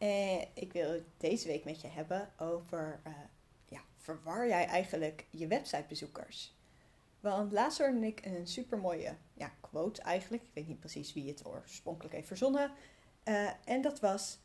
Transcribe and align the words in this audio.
En 0.00 0.48
ik 0.54 0.72
wil 0.72 0.90
het 0.90 1.04
deze 1.16 1.46
week 1.46 1.64
met 1.64 1.80
je 1.80 1.88
hebben 1.88 2.32
over, 2.38 3.00
uh, 3.06 3.12
ja, 3.66 3.80
verwar 3.96 4.48
jij 4.48 4.66
eigenlijk 4.66 5.26
je 5.30 5.46
websitebezoekers? 5.46 6.54
Want 7.20 7.52
laatst 7.52 7.78
hoorde 7.78 8.06
ik 8.06 8.24
een 8.24 8.46
supermooie 8.46 9.16
ja, 9.34 9.52
quote 9.60 10.02
eigenlijk. 10.02 10.42
Ik 10.42 10.50
weet 10.54 10.66
niet 10.66 10.80
precies 10.80 11.12
wie 11.12 11.28
het 11.28 11.46
oorspronkelijk 11.46 12.14
heeft 12.14 12.26
verzonnen. 12.26 12.72
Uh, 13.24 13.50
en 13.64 13.80
dat 13.80 14.00
was, 14.00 14.38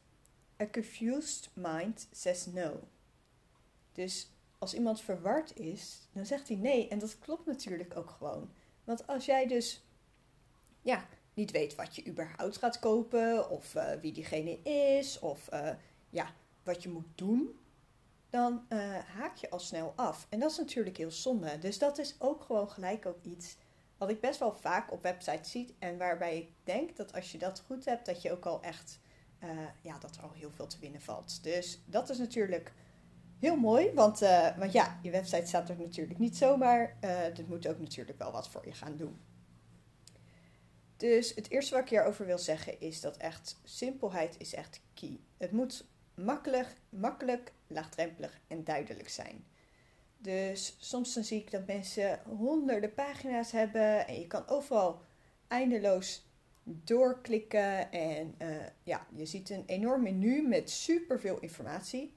a 0.62 0.68
confused 0.68 1.50
mind 1.54 2.08
says 2.12 2.46
no. 2.46 2.88
Dus 3.92 4.30
als 4.58 4.74
iemand 4.74 5.02
verward 5.02 5.60
is, 5.60 6.08
dan 6.12 6.26
zegt 6.26 6.48
hij 6.48 6.58
nee. 6.58 6.88
En 6.88 7.00
dat 7.00 7.20
klopt 7.20 7.46
natuurlijk 7.46 7.98
ook 7.98 8.10
gewoon. 8.10 8.50
Want 8.84 9.08
als 9.08 9.26
jij 9.26 9.48
dus 9.48 9.84
ja, 10.82 11.08
niet 11.36 11.52
weet 11.52 11.76
wat 11.76 11.96
je 11.96 12.08
überhaupt 12.08 12.58
gaat 12.58 12.80
kopen, 12.80 13.50
of 13.50 13.76
uh, 13.76 13.92
wie 14.02 14.14
diegene 14.14 14.62
is, 14.98 15.20
of 15.20 15.54
uh, 15.54 15.70
ja, 16.10 16.34
wat 16.64 16.84
je 16.84 16.90
moet 16.90 17.08
doen, 17.16 17.60
dan 18.30 18.66
uh, 18.70 18.80
haak 18.98 19.36
je 19.36 19.50
al 19.50 19.60
snel 19.60 19.94
af. 19.96 20.28
En 20.30 20.40
dat 20.40 20.52
is 20.52 20.58
natuurlijk 20.58 20.98
heel 20.98 21.12
zonde. 21.12 21.58
Dus 21.60 21.78
dat 21.78 21.98
is 21.98 22.16
ook 22.20 22.44
gewoon 22.44 22.70
gelijk 22.70 23.06
ook 23.06 23.22
iets 23.22 23.58
wat 23.98 24.10
ik 24.10 24.22
best 24.22 24.40
wel 24.40 24.56
vaak 24.56 24.92
op 24.92 25.02
websites 25.02 25.52
zie. 25.52 25.76
En 25.80 25.98
waarbij 25.98 26.38
ik 26.38 26.50
denk 26.64 26.96
dat 26.96 27.14
als 27.14 27.32
je 27.32 27.38
dat 27.38 27.64
goed 27.66 27.86
hebt, 27.86 28.06
dat 28.06 28.22
je 28.22 28.32
ook 28.32 28.46
al 28.46 28.62
echt, 28.62 29.00
ja, 29.82 29.98
dat 30.00 30.16
er 30.16 30.24
al 30.24 30.32
heel 30.32 30.52
veel 30.52 30.68
te 30.68 30.80
winnen 30.80 31.02
valt. 31.02 31.44
Dus 31.44 31.82
dat 31.86 32.10
is 32.10 32.18
natuurlijk 32.18 32.74
heel 33.40 33.56
mooi, 33.56 33.94
want, 33.94 34.20
want 34.58 34.72
ja, 34.72 35.00
je 35.02 35.12
website 35.12 35.46
staat 35.46 35.70
er 35.70 35.78
natuurlijk 35.78 36.20
niet 36.20 36.38
zomaar. 36.38 36.98
dit 37.34 37.48
moet 37.48 37.68
ook 37.68 37.80
natuurlijk 37.80 38.18
wel 38.18 38.32
wat 38.32 38.50
voor 38.50 38.66
je 38.66 38.74
gaan 38.74 38.98
doen. 38.98 39.20
Dus 40.98 41.36
het 41.36 41.50
eerste 41.50 41.74
wat 41.74 41.84
ik 41.84 41.90
hierover 41.90 42.26
wil 42.26 42.38
zeggen 42.38 42.80
is 42.80 43.02
dat 43.02 43.18
echt 43.18 43.60
simpelheid 43.64 44.36
is 44.38 44.54
echt 44.54 44.82
key. 44.94 45.20
Het 45.38 45.52
moet 45.52 45.86
makkelijk, 46.14 46.76
makkelijk, 46.90 47.52
laagdrempelig 47.68 48.40
en 48.48 48.64
duidelijk 48.64 49.10
zijn. 49.10 49.46
Dus 50.18 50.76
soms 50.80 51.14
dan 51.14 51.24
zie 51.24 51.40
ik 51.40 51.52
dat 51.52 51.68
mensen 51.68 52.22
honderden 52.38 52.94
pagina's 52.94 53.52
hebben 53.52 54.08
en 54.08 54.20
je 54.20 54.28
kan 54.28 54.48
overal 54.48 55.02
eindeloos 55.48 56.26
doorklikken. 56.64 57.92
En 57.92 58.36
uh, 58.42 58.48
ja, 58.84 59.08
je 59.16 59.26
ziet 59.26 59.50
een 59.50 59.64
enorm 59.66 60.02
menu 60.02 60.48
met 60.48 60.70
superveel 60.70 61.40
informatie. 61.40 62.14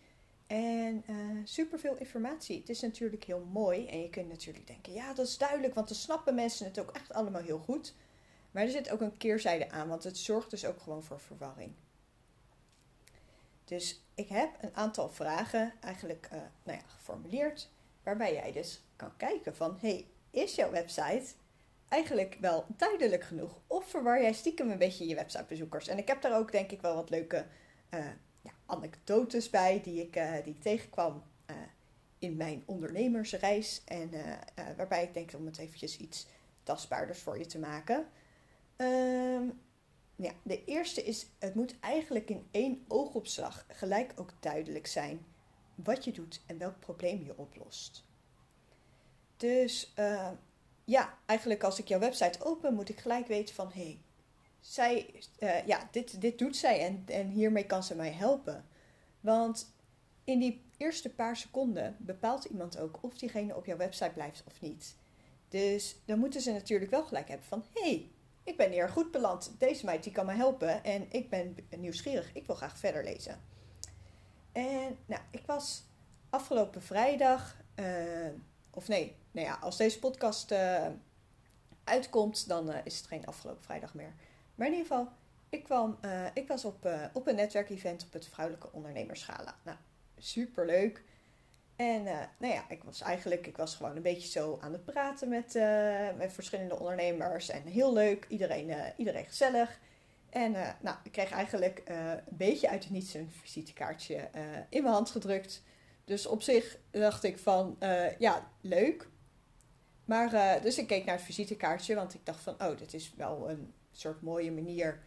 En 0.46 1.04
uh, 1.10 1.16
superveel 1.44 1.96
informatie. 1.96 2.58
Het 2.58 2.68
is 2.68 2.80
natuurlijk 2.80 3.24
heel 3.24 3.44
mooi 3.52 3.86
en 3.86 4.00
je 4.00 4.10
kunt 4.10 4.28
natuurlijk 4.28 4.66
denken, 4.66 4.92
ja 4.92 5.14
dat 5.14 5.26
is 5.26 5.38
duidelijk, 5.38 5.74
want 5.74 5.88
dan 5.88 5.96
snappen 5.96 6.34
mensen 6.34 6.66
het 6.66 6.78
ook 6.78 6.90
echt 6.90 7.12
allemaal 7.12 7.42
heel 7.42 7.58
goed. 7.58 7.94
Maar 8.58 8.66
er 8.66 8.72
zit 8.72 8.90
ook 8.90 9.00
een 9.00 9.16
keerzijde 9.16 9.70
aan, 9.70 9.88
want 9.88 10.04
het 10.04 10.18
zorgt 10.18 10.50
dus 10.50 10.64
ook 10.64 10.80
gewoon 10.80 11.02
voor 11.02 11.20
verwarring. 11.20 11.72
Dus 13.64 14.02
ik 14.14 14.28
heb 14.28 14.50
een 14.60 14.74
aantal 14.74 15.08
vragen 15.08 15.72
eigenlijk 15.80 16.28
uh, 16.32 16.38
nou 16.62 16.78
ja, 16.78 16.84
geformuleerd, 16.86 17.70
waarbij 18.02 18.32
jij 18.32 18.52
dus 18.52 18.82
kan 18.96 19.16
kijken 19.16 19.56
van, 19.56 19.76
hey, 19.80 20.06
is 20.30 20.54
jouw 20.54 20.70
website 20.70 21.24
eigenlijk 21.88 22.36
wel 22.40 22.66
duidelijk 22.76 23.24
genoeg? 23.24 23.58
Of 23.66 23.88
verwar 23.88 24.22
jij 24.22 24.32
stiekem 24.32 24.70
een 24.70 24.78
beetje 24.78 25.06
je 25.06 25.14
websitebezoekers? 25.14 25.88
En 25.88 25.98
ik 25.98 26.08
heb 26.08 26.22
daar 26.22 26.38
ook 26.38 26.52
denk 26.52 26.70
ik 26.70 26.80
wel 26.80 26.94
wat 26.94 27.10
leuke 27.10 27.46
uh, 27.90 28.06
ja, 28.42 28.50
anekdotes 28.66 29.50
bij 29.50 29.80
die 29.82 30.02
ik, 30.02 30.16
uh, 30.16 30.32
die 30.44 30.54
ik 30.54 30.62
tegenkwam 30.62 31.22
in 32.18 32.36
mijn 32.36 32.62
ondernemersreis. 32.66 33.82
En 33.84 34.10
waarbij 34.76 35.02
ik 35.02 35.14
denk 35.14 35.32
om 35.34 35.46
het 35.46 35.58
eventjes 35.58 35.96
iets 35.96 36.26
tastbaarders 36.62 37.18
voor 37.18 37.38
je 37.38 37.46
te 37.46 37.58
maken. 37.58 38.08
Um, 38.80 39.60
ja, 40.16 40.32
de 40.42 40.64
eerste 40.64 41.04
is, 41.04 41.26
het 41.38 41.54
moet 41.54 41.80
eigenlijk 41.80 42.30
in 42.30 42.46
één 42.50 42.84
oogopslag 42.88 43.64
gelijk 43.68 44.12
ook 44.16 44.32
duidelijk 44.40 44.86
zijn 44.86 45.26
wat 45.74 46.04
je 46.04 46.12
doet 46.12 46.40
en 46.46 46.58
welk 46.58 46.80
probleem 46.80 47.24
je 47.24 47.38
oplost. 47.38 48.04
Dus 49.36 49.92
uh, 49.98 50.30
ja, 50.84 51.18
eigenlijk 51.26 51.62
als 51.62 51.78
ik 51.78 51.88
jouw 51.88 51.98
website 51.98 52.44
open, 52.44 52.74
moet 52.74 52.88
ik 52.88 52.98
gelijk 52.98 53.26
weten 53.26 53.54
van 53.54 53.70
hé, 53.72 53.82
hey, 53.82 53.98
zij, 54.60 55.14
uh, 55.38 55.66
ja, 55.66 55.88
dit, 55.90 56.20
dit 56.20 56.38
doet 56.38 56.56
zij 56.56 56.86
en, 56.86 57.02
en 57.06 57.28
hiermee 57.28 57.66
kan 57.66 57.82
ze 57.82 57.94
mij 57.94 58.12
helpen. 58.12 58.64
Want 59.20 59.72
in 60.24 60.38
die 60.38 60.62
eerste 60.76 61.10
paar 61.10 61.36
seconden 61.36 61.96
bepaalt 61.98 62.44
iemand 62.44 62.78
ook 62.78 62.98
of 63.00 63.18
diegene 63.18 63.56
op 63.56 63.66
jouw 63.66 63.76
website 63.76 64.10
blijft 64.14 64.44
of 64.46 64.60
niet. 64.60 64.96
Dus 65.48 65.96
dan 66.04 66.18
moeten 66.18 66.40
ze 66.40 66.52
natuurlijk 66.52 66.90
wel 66.90 67.04
gelijk 67.04 67.28
hebben 67.28 67.46
van 67.46 67.64
hé, 67.72 67.80
hey, 67.80 68.10
ik 68.48 68.56
ben 68.56 68.70
hier 68.70 68.88
goed 68.88 69.10
beland. 69.10 69.54
Deze 69.58 69.84
meid 69.84 70.02
die 70.02 70.12
kan 70.12 70.26
me 70.26 70.32
helpen 70.32 70.84
en 70.84 71.06
ik 71.10 71.30
ben 71.30 71.56
nieuwsgierig. 71.76 72.30
Ik 72.32 72.46
wil 72.46 72.56
graag 72.56 72.78
verder 72.78 73.04
lezen. 73.04 73.40
En 74.52 74.98
nou, 75.06 75.22
ik 75.30 75.46
was 75.46 75.84
afgelopen 76.30 76.82
vrijdag, 76.82 77.56
uh, 77.76 78.28
of 78.70 78.88
nee, 78.88 79.16
nou 79.30 79.46
ja, 79.46 79.58
als 79.60 79.76
deze 79.76 79.98
podcast 79.98 80.52
uh, 80.52 80.86
uitkomt, 81.84 82.48
dan 82.48 82.70
uh, 82.70 82.76
is 82.84 82.96
het 82.96 83.06
geen 83.06 83.26
afgelopen 83.26 83.64
vrijdag 83.64 83.94
meer. 83.94 84.12
Maar 84.54 84.66
in 84.66 84.72
ieder 84.72 84.88
geval, 84.88 85.08
ik, 85.48 85.64
kwam, 85.64 85.98
ik 86.34 86.48
was 86.48 86.64
op, 86.64 86.88
op 87.12 87.26
een 87.26 87.34
netwerkevent 87.34 88.04
op 88.04 88.12
het 88.12 88.28
Vrouwelijke 88.28 88.72
Ondernemerschala. 88.72 89.54
Nou, 89.64 89.76
super 90.16 90.66
leuk. 90.66 91.02
En 91.78 92.06
uh, 92.06 92.20
nou 92.38 92.52
ja, 92.52 92.64
ik 92.68 92.84
was 92.84 93.00
eigenlijk 93.00 93.46
ik 93.46 93.56
was 93.56 93.74
gewoon 93.76 93.96
een 93.96 94.02
beetje 94.02 94.28
zo 94.28 94.58
aan 94.60 94.72
het 94.72 94.84
praten 94.84 95.28
met, 95.28 95.54
uh, 95.54 96.08
met 96.16 96.32
verschillende 96.32 96.78
ondernemers. 96.78 97.48
En 97.48 97.62
heel 97.62 97.92
leuk, 97.92 98.26
iedereen, 98.28 98.68
uh, 98.68 98.84
iedereen 98.96 99.24
gezellig. 99.24 99.78
En 100.30 100.52
nou, 100.80 100.96
ik 101.02 101.12
kreeg 101.12 101.30
eigenlijk 101.30 101.82
een 101.84 102.20
beetje 102.28 102.68
uit 102.68 102.82
het 102.84 102.92
niets 102.92 103.14
een 103.14 103.30
visitekaartje 103.30 104.28
in 104.68 104.82
mijn 104.82 104.94
hand 104.94 105.10
gedrukt. 105.10 105.62
Dus 106.04 106.26
op 106.26 106.42
zich 106.42 106.78
dacht 106.90 107.24
ik 107.24 107.38
van, 107.38 107.76
ja, 108.18 108.50
leuk. 108.60 109.08
Maar, 110.04 110.60
dus 110.62 110.78
ik 110.78 110.86
keek 110.86 111.04
naar 111.04 111.14
het 111.14 111.24
visitekaartje, 111.24 111.94
want 111.94 112.14
ik 112.14 112.26
dacht 112.26 112.40
van, 112.40 112.54
oh, 112.62 112.78
dit 112.78 112.94
is 112.94 113.14
wel 113.16 113.50
een 113.50 113.72
soort 113.92 114.22
mooie 114.22 114.52
manier 114.52 115.00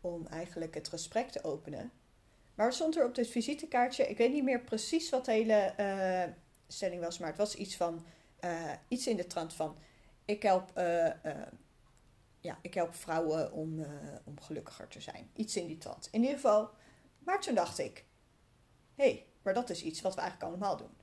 om 0.00 0.26
eigenlijk 0.26 0.74
het 0.74 0.88
gesprek 0.88 1.28
te 1.28 1.44
openen. 1.44 1.92
Maar 2.56 2.72
stond 2.72 2.96
er 2.96 3.04
op 3.04 3.14
dit 3.14 3.28
visitekaartje? 3.28 4.08
Ik 4.08 4.16
weet 4.16 4.32
niet 4.32 4.44
meer 4.44 4.60
precies 4.60 5.10
wat 5.10 5.24
de 5.24 5.32
hele 5.32 5.74
uh, 5.80 6.32
stelling 6.66 7.02
was, 7.02 7.18
maar 7.18 7.28
het 7.28 7.38
was 7.38 7.54
iets 7.54 7.76
van 7.76 8.06
uh, 8.40 8.72
iets 8.88 9.06
in 9.06 9.16
de 9.16 9.26
trant 9.26 9.54
van 9.54 9.76
ik 10.24 10.42
help, 10.42 10.70
uh, 10.78 11.08
ja, 12.40 12.58
ik 12.62 12.74
help 12.74 12.94
vrouwen 12.94 13.52
om, 13.52 13.86
om 14.24 14.40
gelukkiger 14.40 14.88
te 14.88 15.00
zijn. 15.00 15.30
Iets 15.34 15.56
in 15.56 15.66
die 15.66 15.78
trant. 15.78 16.08
In 16.10 16.20
ieder 16.20 16.34
geval. 16.34 16.70
Maar 17.18 17.40
toen 17.40 17.54
dacht 17.54 17.78
ik, 17.78 18.04
hé, 18.94 19.04
hey, 19.04 19.26
maar 19.42 19.54
dat 19.54 19.70
is 19.70 19.82
iets 19.82 20.00
wat 20.00 20.14
we 20.14 20.20
eigenlijk 20.20 20.50
allemaal 20.50 20.76
doen. 20.76 20.96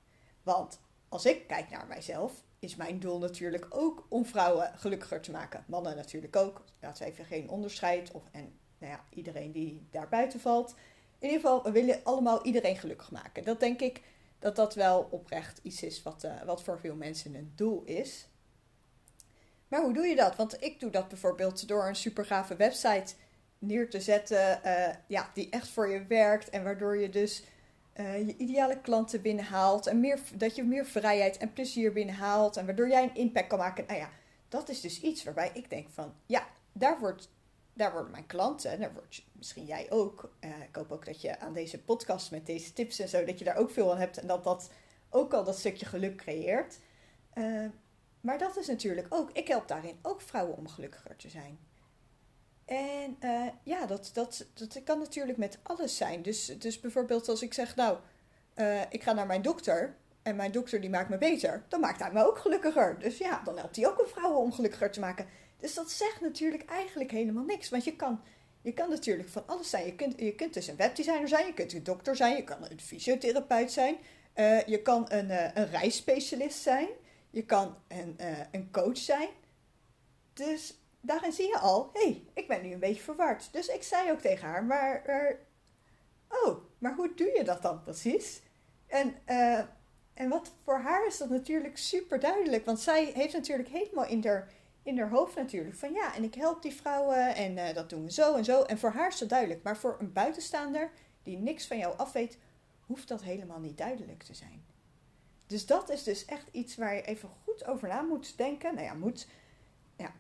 Want 0.44 0.80
als 1.10 1.26
ik 1.26 1.48
kijk 1.48 1.70
naar 1.70 1.88
mijzelf, 1.88 2.44
is 2.60 2.76
mijn 2.76 3.00
doel 3.00 3.20
natuurlijk 3.20 3.66
ook 3.70 4.06
om 4.10 4.26
vrouwen 4.26 4.72
gelukkiger 4.76 5.22
te 5.22 5.32
maken. 5.32 5.64
Mannen 5.68 5.96
natuurlijk 5.96 6.36
ook. 6.36 6.64
Laten 6.80 7.04
we 7.04 7.12
even 7.12 7.26
geen 7.26 7.50
onderscheid. 7.50 8.12
Of, 8.12 8.24
en 8.32 8.60
nou 8.78 8.92
ja, 8.92 9.04
iedereen 9.10 9.52
die 9.52 9.88
daar 9.92 10.10
buiten 10.10 10.40
valt 10.40 10.76
in 11.24 11.30
ieder 11.30 11.42
geval, 11.42 11.64
we 11.64 11.72
willen 11.72 12.00
allemaal 12.04 12.46
iedereen 12.46 12.78
gelukkig 12.78 13.12
maken. 13.12 13.44
Dat 13.44 13.60
denk 13.60 13.82
ik 13.82 14.02
dat 14.40 14.56
dat 14.56 14.76
wel 14.76 15.08
oprecht 15.12 15.60
iets 15.62 15.84
is 15.84 16.04
wat, 16.04 16.24
uh, 16.24 16.42
wat 16.46 16.64
voor 16.64 16.80
veel 16.80 16.96
mensen 16.96 17.36
een 17.36 17.52
doel 17.56 17.84
is. 17.84 18.28
Maar 19.68 19.82
hoe 19.82 19.94
doe 19.94 20.06
je 20.06 20.16
dat? 20.16 20.36
Want 20.36 20.64
ik 20.64 20.80
doe 20.80 20.90
dat 20.90 21.08
bijvoorbeeld 21.08 21.68
door 21.68 21.88
een 21.88 21.96
super 21.96 22.26
gave 22.26 22.56
website 22.56 23.14
neer 23.58 23.90
te 23.90 24.02
zetten, 24.02 24.60
uh, 24.66 24.88
ja, 25.08 25.30
die 25.34 25.50
echt 25.50 25.68
voor 25.68 25.90
je 25.90 26.06
werkt 26.06 26.50
en 26.50 26.64
waardoor 26.64 26.98
je 26.98 27.10
dus 27.10 27.44
uh, 27.96 28.28
je 28.28 28.38
ideale 28.38 28.82
klanten 28.82 29.22
binnenhaalt 29.22 29.88
en 29.88 30.00
meer, 30.00 30.20
dat 30.36 30.56
je 30.56 30.64
meer 30.64 30.86
vrijheid 30.86 31.38
en 31.38 31.54
plezier 31.54 31.94
binnenhaalt 31.94 32.58
en 32.58 32.66
waardoor 32.66 32.90
jij 32.90 33.04
een 33.04 33.16
impact 33.16 33.48
kan 33.48 33.60
maken. 33.60 33.86
Nou 33.88 34.00
ja, 34.00 34.10
dat 34.50 34.70
is 34.70 34.82
dus 34.82 35.02
iets 35.02 35.24
waarbij 35.24 35.52
ik 35.54 35.70
denk 35.70 35.90
van, 35.90 36.14
ja, 36.26 36.48
daar 36.72 37.00
wordt 37.00 37.30
daar 37.74 37.92
worden 37.92 38.12
mijn 38.12 38.26
klanten, 38.26 38.80
daar 38.80 38.94
word 38.94 39.24
misschien 39.32 39.66
jij 39.66 39.92
ook. 39.92 40.34
Uh, 40.40 40.62
ik 40.62 40.76
hoop 40.76 40.92
ook 40.92 41.06
dat 41.06 41.22
je 41.22 41.40
aan 41.40 41.54
deze 41.54 41.84
podcast 41.84 42.32
met 42.32 42.46
deze 42.46 42.74
tips 42.74 43.00
en 43.00 43.10
zo, 43.10 43.26
dat 43.26 43.40
je 43.40 43.46
daar 43.46 43.58
ook 43.58 43.72
veel 43.72 43.92
aan 43.92 43.98
hebt 43.98 44.18
en 44.18 44.28
dat 44.28 44.44
dat 44.44 44.70
ook 45.10 45.34
al 45.34 45.44
dat 45.44 45.58
stukje 45.58 45.86
geluk 45.86 46.16
creëert. 46.16 46.80
Uh, 47.36 47.66
maar 48.22 48.38
dat 48.38 48.58
is 48.58 48.68
natuurlijk 48.68 49.08
ook, 49.10 49.32
ik 49.32 49.48
help 49.48 49.68
daarin 49.68 50.00
ook 50.02 50.22
vrouwen 50.22 50.58
om 50.58 50.68
gelukkiger 50.68 51.16
te 51.16 51.30
zijn. 51.30 51.60
En 52.66 53.18
uh, 53.22 53.48
ja, 53.64 53.86
dat, 53.86 54.10
dat, 54.14 54.46
dat 54.54 54.84
kan 54.84 55.00
natuurlijk 55.00 55.38
met 55.38 55.60
alles 55.64 55.98
zijn. 55.98 56.22
Dus, 56.22 56.46
dus 56.46 56.80
bijvoorbeeld 56.80 57.30
als 57.30 57.42
ik 57.42 57.54
zeg, 57.54 57.76
nou, 57.76 57.98
eh, 58.54 58.82
ik 58.90 59.04
ga 59.04 59.14
naar 59.14 59.26
mijn 59.26 59.42
dokter 59.42 59.96
en 60.22 60.36
mijn 60.36 60.52
dokter 60.52 60.82
die 60.82 60.90
maakt 60.90 61.10
me 61.10 61.18
beter, 61.18 61.64
dan 61.68 61.80
maakt 61.80 62.00
hij 62.00 62.12
me 62.12 62.26
ook 62.26 62.38
gelukkiger. 62.38 63.00
Dus 63.00 63.18
ja, 63.18 63.42
dan 63.44 63.58
helpt 63.58 63.76
hij 63.76 63.88
ook 63.88 64.00
een 64.00 64.08
vrouw 64.08 64.34
om 64.34 64.52
gelukkiger 64.52 64.92
te 64.92 65.00
maken. 65.00 65.28
Dus 65.64 65.74
dat 65.74 65.92
zegt 65.92 66.22
natuurlijk 66.22 66.66
eigenlijk 66.66 67.12
helemaal 67.12 67.44
niks. 67.44 67.70
Want 67.70 67.84
je 67.84 67.96
kan, 67.96 68.22
je 68.62 68.74
kan 68.74 68.90
natuurlijk 68.90 69.30
van 69.30 69.44
alles 69.46 69.70
zijn. 69.70 69.86
Je 69.86 69.96
kunt, 69.96 70.20
je 70.20 70.36
kunt 70.36 70.54
dus 70.54 70.68
een 70.68 70.76
webdesigner 70.76 71.28
zijn, 71.28 71.46
je 71.46 71.54
kunt 71.54 71.74
een 71.74 71.84
dokter 71.84 72.16
zijn, 72.16 72.36
je 72.36 72.44
kan 72.44 72.58
een 72.70 72.80
fysiotherapeut 72.80 73.72
zijn, 73.72 73.98
uh, 74.36 74.66
je 74.66 74.82
kan 74.82 75.06
een, 75.12 75.30
uh, 75.30 75.56
een 75.56 75.70
reisspecialist 75.70 76.62
zijn, 76.62 76.88
je 77.30 77.46
kan 77.46 77.78
een, 77.88 78.16
uh, 78.20 78.40
een 78.52 78.72
coach 78.72 78.98
zijn. 78.98 79.30
Dus 80.34 80.78
daarin 81.02 81.32
zie 81.32 81.48
je 81.48 81.58
al, 81.58 81.90
hé, 81.94 82.02
hey, 82.02 82.24
ik 82.34 82.48
ben 82.48 82.62
nu 82.62 82.74
een 82.74 82.80
beetje 82.80 83.04
verward. 83.04 83.54
Dus 83.54 83.68
ik 83.68 83.84
zei 83.84 84.12
ook 84.12 84.20
tegen 84.20 84.48
haar, 84.48 84.64
maar, 84.64 85.04
oh, 86.30 86.58
maar 86.78 86.96
hoe 86.96 87.14
doe 87.16 87.32
je 87.38 87.44
dat 87.44 87.62
dan 87.62 87.84
precies? 87.84 88.42
En, 88.88 89.16
en 90.14 90.30
wat 90.30 90.52
voor 90.64 90.80
haar 90.80 91.08
is 91.08 91.18
dat 91.18 91.30
natuurlijk 91.30 91.78
super 91.78 92.20
duidelijk, 92.20 92.66
want 92.66 92.80
zij 92.80 93.12
heeft 93.14 93.34
natuurlijk 93.34 93.70
helemaal 93.70 94.06
in 94.06 94.26
haar 94.26 94.52
in 94.84 94.98
haar 94.98 95.10
hoofd 95.10 95.36
natuurlijk. 95.36 95.76
Van 95.76 95.94
ja, 95.94 96.16
en 96.16 96.24
ik 96.24 96.36
help 96.36 96.62
die 96.62 96.74
vrouwen 96.74 97.36
en 97.36 97.58
uh, 97.58 97.74
dat 97.74 97.90
doen 97.90 98.04
we 98.04 98.12
zo 98.12 98.36
en 98.36 98.46
zo. 98.46 98.62
En 98.62 98.78
voor 98.78 98.92
haar 98.92 99.08
is 99.08 99.18
dat 99.18 99.30
duidelijk. 99.30 99.64
Maar 99.64 99.78
voor 99.78 99.98
een 100.00 100.14
buitenstaander 100.14 100.92
die 101.24 101.38
niks 101.38 101.68
van 101.68 101.78
jou 101.78 101.98
afweet, 101.98 102.38
hoeft 102.86 103.08
dat 103.08 103.24
helemaal 103.24 103.60
niet 103.60 103.78
duidelijk 103.78 104.24
te 104.24 104.34
zijn. 104.34 104.66
Dus 105.48 105.66
dat 105.66 105.90
is 105.90 106.04
dus 106.04 106.26
echt 106.26 106.48
iets 106.52 106.76
waar 106.76 106.96
je 106.96 107.02
even 107.02 107.30
goed 107.44 107.66
over 107.66 107.88
na 107.88 108.02
moet 108.02 108.38
denken. 108.38 108.76
Nou 108.76 108.86
ja, 108.86 108.94
moet, 108.94 109.28
ja, 109.96 110.14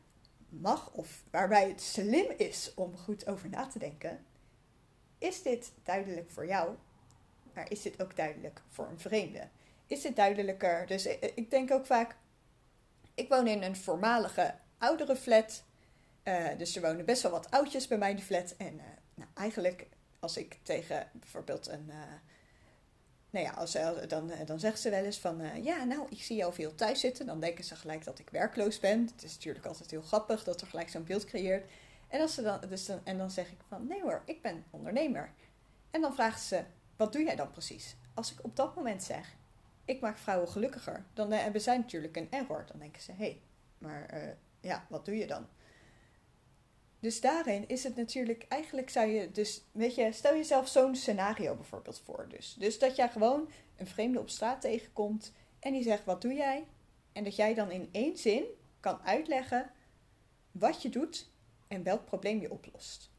mag 0.49 0.91
of 0.93 1.23
waarbij 1.31 1.67
het 1.67 1.81
slim 1.81 2.31
is 2.37 2.73
om 2.75 2.97
goed 2.97 3.27
over 3.27 3.49
na 3.49 3.67
te 3.67 3.79
denken. 3.79 4.25
Is 5.17 5.41
dit 5.41 5.71
duidelijk 5.83 6.31
voor 6.31 6.45
jou? 6.45 6.75
Maar 7.53 7.71
is 7.71 7.81
dit 7.81 8.01
ook 8.01 8.15
duidelijk 8.15 8.61
voor 8.67 8.87
een 8.87 8.99
vreemde? 8.99 9.47
Is 9.87 10.01
dit 10.01 10.15
duidelijker? 10.15 10.87
Dus 10.87 11.05
ik 11.35 11.49
denk 11.49 11.71
ook 11.71 11.85
vaak, 11.85 12.15
ik 13.13 13.29
woon 13.29 13.47
in 13.47 13.63
een 13.63 13.75
voormalige 13.75 14.55
oudere 14.77 15.15
flat. 15.15 15.63
Uh, 16.23 16.47
dus 16.57 16.75
er 16.75 16.81
wonen 16.81 17.05
best 17.05 17.21
wel 17.21 17.31
wat 17.31 17.51
oudjes 17.51 17.87
bij 17.87 17.97
mij 17.97 18.11
in 18.11 18.21
flat. 18.21 18.55
En 18.57 18.73
uh, 18.73 18.83
nou, 19.13 19.29
eigenlijk, 19.33 19.87
als 20.19 20.37
ik 20.37 20.59
tegen 20.63 21.09
bijvoorbeeld 21.11 21.67
een. 21.67 21.85
Uh, 21.87 21.95
nou 23.29 23.45
ja, 23.45 23.51
als, 23.51 23.77
dan, 24.07 24.31
dan 24.45 24.59
zegt 24.59 24.79
ze 24.79 24.89
wel 24.89 25.03
eens 25.03 25.19
van. 25.19 25.63
ja, 25.63 25.83
nou, 25.83 26.07
ik 26.09 26.21
zie 26.21 26.35
jou 26.35 26.53
veel 26.53 26.75
thuis 26.75 26.99
zitten. 26.99 27.25
Dan 27.25 27.39
denken 27.39 27.63
ze 27.63 27.75
gelijk 27.75 28.03
dat 28.03 28.19
ik 28.19 28.29
werkloos 28.29 28.79
ben. 28.79 29.09
Het 29.11 29.23
is 29.23 29.33
natuurlijk 29.33 29.65
altijd 29.65 29.91
heel 29.91 30.01
grappig 30.01 30.43
dat 30.43 30.61
er 30.61 30.67
gelijk 30.67 30.89
zo'n 30.89 31.03
beeld 31.03 31.25
creëert. 31.25 31.71
En, 32.07 32.21
als 32.21 32.33
ze 32.33 32.41
dan, 32.41 32.59
dus 32.69 32.85
dan, 32.85 32.99
en 33.03 33.17
dan 33.17 33.31
zeg 33.31 33.51
ik 33.51 33.59
van. 33.67 33.87
Nee 33.87 34.01
hoor, 34.01 34.21
ik 34.25 34.41
ben 34.41 34.63
ondernemer. 34.69 35.33
En 35.91 36.01
dan 36.01 36.13
vraagt 36.13 36.41
ze: 36.41 36.63
wat 36.95 37.13
doe 37.13 37.23
jij 37.23 37.35
dan 37.35 37.51
precies? 37.51 37.95
Als 38.13 38.31
ik 38.31 38.43
op 38.43 38.55
dat 38.55 38.75
moment 38.75 39.03
zeg: 39.03 39.35
ik 39.85 40.01
maak 40.01 40.17
vrouwen 40.17 40.47
gelukkiger. 40.47 41.05
Dan 41.13 41.31
hebben 41.31 41.61
zij 41.61 41.77
natuurlijk 41.77 42.15
een 42.15 42.31
error. 42.31 42.65
Dan 42.67 42.79
denken 42.79 43.01
ze, 43.01 43.11
hé, 43.11 43.17
hey, 43.17 43.41
maar 43.77 44.13
uh, 44.13 44.29
ja, 44.59 44.85
wat 44.89 45.05
doe 45.05 45.17
je 45.17 45.27
dan? 45.27 45.47
Dus 46.99 47.21
daarin 47.21 47.67
is 47.67 47.83
het 47.83 47.95
natuurlijk, 47.95 48.45
eigenlijk 48.47 48.89
zou 48.89 49.07
je 49.07 49.31
dus, 49.31 49.63
weet 49.71 49.95
je, 49.95 50.11
stel 50.11 50.35
jezelf 50.35 50.67
zo'n 50.67 50.95
scenario 50.95 51.55
bijvoorbeeld 51.55 51.99
voor. 51.99 52.25
Dus. 52.29 52.55
dus 52.59 52.79
dat 52.79 52.95
jij 52.95 53.09
gewoon 53.09 53.49
een 53.77 53.87
vreemde 53.87 54.19
op 54.19 54.29
straat 54.29 54.61
tegenkomt 54.61 55.33
en 55.59 55.73
die 55.73 55.83
zegt, 55.83 56.05
wat 56.05 56.21
doe 56.21 56.33
jij? 56.33 56.67
En 57.11 57.23
dat 57.23 57.35
jij 57.35 57.53
dan 57.53 57.71
in 57.71 57.89
één 57.91 58.17
zin 58.17 58.45
kan 58.79 59.01
uitleggen 59.01 59.71
wat 60.51 60.81
je 60.81 60.89
doet 60.89 61.31
en 61.67 61.83
welk 61.83 62.05
probleem 62.05 62.39
je 62.39 62.51
oplost. 62.51 63.11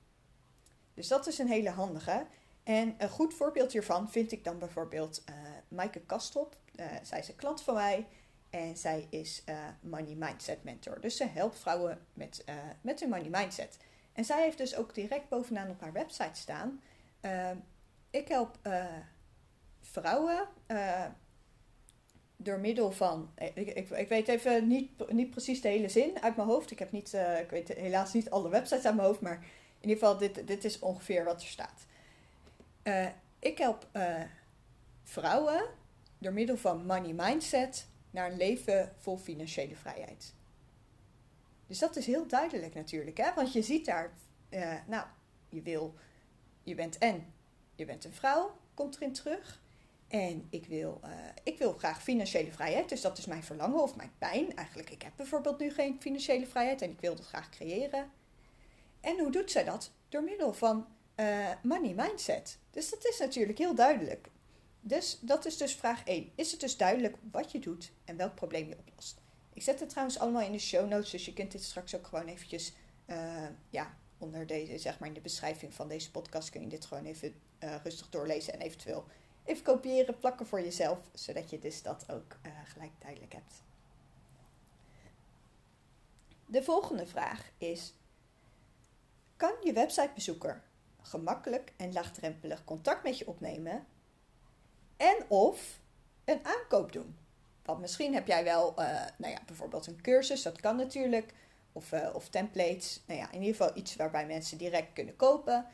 Dus 0.95 1.09
dat 1.09 1.27
is 1.27 1.39
een 1.39 1.49
hele 1.49 1.71
handige. 1.71 2.27
En 2.65 2.95
een 2.99 3.09
goed 3.09 3.35
voorbeeld 3.35 3.73
hiervan 3.73 4.11
vind 4.11 4.33
ik 4.33 4.45
dan 4.45 4.59
bijvoorbeeld 4.59 5.23
uh, 5.29 5.35
Maaike 5.69 6.01
Kastrop. 6.01 6.57
Uh, 6.77 6.87
zij 7.03 7.19
is 7.19 7.29
een 7.29 7.37
klant 7.37 7.63
van 7.63 7.75
mij 7.75 8.07
en 8.51 8.77
zij 8.77 9.07
is 9.11 9.43
uh, 9.49 9.59
Money 9.81 10.15
Mindset 10.15 10.65
Mentor. 10.65 11.01
Dus 11.01 11.17
ze 11.17 11.27
helpt 11.27 11.59
vrouwen 11.59 12.07
met, 12.13 12.45
met 12.81 13.01
hun 13.01 13.09
money 13.09 13.29
mindset. 13.31 13.79
En 14.13 14.25
zij 14.25 14.43
heeft 14.43 14.59
dus 14.59 14.77
ook 14.77 14.95
direct 14.95 15.29
bovenaan 15.29 15.71
op 15.71 15.81
haar 15.81 15.93
website 15.93 16.41
staan. 16.41 16.81
ik 18.11 18.29
help 18.29 18.59
vrouwen 19.81 20.49
door 22.37 22.59
middel 22.59 22.93
van. 22.93 23.31
Ik, 23.55 23.57
ik, 23.57 23.91
ik, 23.91 24.09
weet 24.09 24.29
even 24.29 24.67
niet, 24.67 25.11
niet 25.13 25.31
precies 25.31 25.61
de 25.61 25.69
hele 25.69 25.89
zin 25.89 26.23
uit 26.23 26.37
mijn 26.37 26.49
hoofd. 26.49 26.71
Ik 26.71 26.79
heb 26.79 26.93
niet, 26.93 27.13
ik 27.41 27.51
weet 27.51 27.69
helaas 27.69 28.13
niet 28.13 28.31
alle 28.31 28.49
websites 28.49 28.85
uit 28.85 28.95
mijn 28.95 29.07
hoofd, 29.07 29.21
maar 29.21 29.45
in 29.81 29.89
ieder 29.89 29.99
geval, 29.99 30.19
dit, 30.19 30.47
dit 30.47 30.65
is 30.65 30.79
ongeveer 30.79 31.25
wat 31.25 31.43
er 31.43 31.49
staat. 31.49 31.87
Uh, 32.85 33.07
ik 33.39 33.59
help 33.59 33.89
uh, 33.93 34.23
vrouwen 35.03 35.65
door 36.19 36.33
middel 36.33 36.57
van 36.57 36.87
money 36.87 37.13
mindset 37.13 37.89
naar 38.11 38.31
een 38.31 38.37
leven 38.37 38.93
vol 38.99 39.17
financiële 39.17 39.77
vrijheid. 39.77 40.35
Dus 41.67 41.79
dat 41.79 41.97
is 41.97 42.07
heel 42.07 42.27
duidelijk 42.27 42.75
natuurlijk, 42.75 43.17
hè? 43.17 43.35
want 43.35 43.53
je 43.53 43.63
ziet 43.63 43.85
daar, 43.85 44.13
uh, 44.51 44.75
nou, 44.87 45.07
je 45.49 45.63
wil, 45.63 45.95
je 46.63 46.75
bent 46.75 46.99
en, 46.99 47.33
je 47.75 47.85
bent 47.85 48.05
een 48.05 48.13
vrouw, 48.13 48.57
komt 48.75 48.97
erin 48.97 49.13
terug. 49.13 49.63
En 50.09 50.47
ik 50.51 50.67
wil, 50.67 51.01
ik 51.43 51.59
wil 51.59 51.73
graag 51.73 52.03
financiële 52.03 52.53
vrijheid, 52.53 52.89
dus 52.89 53.01
dat 53.01 53.19
is 53.19 53.27
mijn 53.27 53.43
verlangen 53.43 53.83
of 53.83 53.97
mijn 53.97 54.13
pijn. 54.19 54.57
Eigenlijk, 54.57 54.91
ik 54.91 55.03
heb 55.03 55.13
bijvoorbeeld 55.17 55.59
nu 55.59 55.71
geen 55.71 56.01
financiële 56.01 56.47
vrijheid 56.47 56.83
en 56.83 56.91
ik 56.91 57.01
wil 57.01 57.15
dat 57.17 57.27
graag 57.27 57.51
creëren. 57.51 58.11
En 59.01 59.19
hoe 59.19 59.31
doet 59.31 59.51
zij 59.51 59.65
dat? 59.65 59.93
Door 60.09 60.23
middel 60.23 60.53
van 60.53 60.87
uh, 61.17 61.51
money 61.63 61.95
mindset. 61.95 62.59
Dus 62.71 62.91
dat 62.91 63.05
is 63.05 63.19
natuurlijk 63.19 63.59
heel 63.59 63.75
duidelijk. 63.75 64.29
Dus 64.81 65.19
dat 65.21 65.45
is 65.45 65.57
dus 65.57 65.75
vraag 65.75 66.05
1. 66.05 66.33
Is 66.35 66.51
het 66.51 66.61
dus 66.61 66.77
duidelijk 66.77 67.17
wat 67.31 67.53
je 67.53 67.59
doet 67.59 67.93
en 68.05 68.17
welk 68.17 68.35
probleem 68.35 68.69
je 68.69 68.79
oplost? 68.79 69.21
Ik 69.53 69.63
zet 69.63 69.81
het 69.81 69.89
trouwens 69.89 70.19
allemaal 70.19 70.43
in 70.43 70.53
de 70.53 70.59
show 70.59 70.89
notes, 70.89 71.11
dus 71.11 71.25
je 71.25 71.33
kunt 71.33 71.53
dit 71.53 71.63
straks 71.63 71.95
ook 71.95 72.07
gewoon 72.07 72.27
eventjes, 72.27 72.73
uh, 73.07 73.47
ja, 73.71 73.97
onder 74.19 74.47
deze, 74.47 74.79
zeg 74.79 74.99
maar 74.99 75.09
in 75.09 75.15
de 75.15 75.21
beschrijving 75.21 75.75
van 75.75 75.89
deze 75.89 76.11
podcast 76.11 76.51
kun 76.51 76.61
je 76.61 76.67
dit 76.67 76.85
gewoon 76.85 77.05
even 77.05 77.35
uh, 77.61 77.75
rustig 77.83 78.09
doorlezen 78.09 78.53
en 78.53 78.61
eventueel 78.61 79.05
even 79.45 79.63
kopiëren, 79.63 80.19
plakken 80.19 80.47
voor 80.47 80.61
jezelf, 80.61 80.99
zodat 81.13 81.51
je 81.51 81.59
dus 81.59 81.83
dat 81.83 82.05
ook 82.11 82.37
gelijk 82.65 82.93
duidelijk 82.99 83.33
hebt. 83.33 83.63
De 86.47 86.63
volgende 86.63 87.07
vraag 87.07 87.51
is: 87.59 87.95
kan 89.37 89.53
je 89.63 89.73
websitebezoeker 89.73 90.64
gemakkelijk 91.05 91.73
en 91.77 91.93
laagdrempelig 91.93 92.65
contact 92.65 93.03
met 93.03 93.19
je 93.19 93.27
opnemen. 93.27 93.87
En 94.97 95.17
of 95.29 95.81
een 96.25 96.41
aankoop 96.43 96.93
doen. 96.93 97.17
Want 97.65 97.81
misschien 97.81 98.15
heb 98.15 98.27
jij 98.27 98.45
wel, 98.45 98.71
uh, 98.71 99.03
nou 99.17 99.33
ja, 99.33 99.41
bijvoorbeeld 99.47 99.87
een 99.87 100.01
cursus, 100.01 100.43
dat 100.43 100.61
kan 100.61 100.77
natuurlijk. 100.77 101.35
Of, 101.73 101.93
uh, 101.93 102.09
of 102.13 102.29
templates. 102.29 103.03
Nou 103.07 103.21
ja, 103.21 103.33
in 103.33 103.43
ieder 103.43 103.57
geval 103.57 103.77
iets 103.77 103.97
waarbij 103.97 104.27
mensen 104.27 104.59
direct 104.59 104.93
kunnen 104.93 105.17
kopen. 105.17 105.67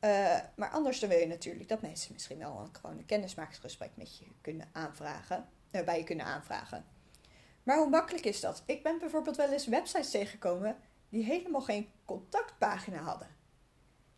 Uh, 0.00 0.38
maar 0.56 0.70
anders 0.70 1.00
dan 1.00 1.08
wil 1.08 1.18
je 1.18 1.26
natuurlijk 1.26 1.68
dat 1.68 1.82
mensen 1.82 2.12
misschien 2.12 2.38
wel 2.38 2.58
een, 2.58 2.74
gewoon 2.74 2.98
een 2.98 3.06
kennismakingsgesprek 3.06 3.90
met 3.94 4.18
je 4.18 4.24
kunnen 4.40 4.68
aanvragen. 4.72 5.48
bij 5.84 5.98
je 5.98 6.04
kunnen 6.04 6.26
aanvragen. 6.26 6.84
Maar 7.62 7.78
hoe 7.78 7.88
makkelijk 7.88 8.24
is 8.24 8.40
dat? 8.40 8.62
Ik 8.66 8.82
ben 8.82 8.98
bijvoorbeeld 8.98 9.36
wel 9.36 9.52
eens 9.52 9.66
websites 9.66 10.10
tegengekomen 10.10 10.76
die 11.08 11.24
helemaal 11.24 11.60
geen 11.60 11.88
contactpagina 12.04 12.98
hadden. 12.98 13.35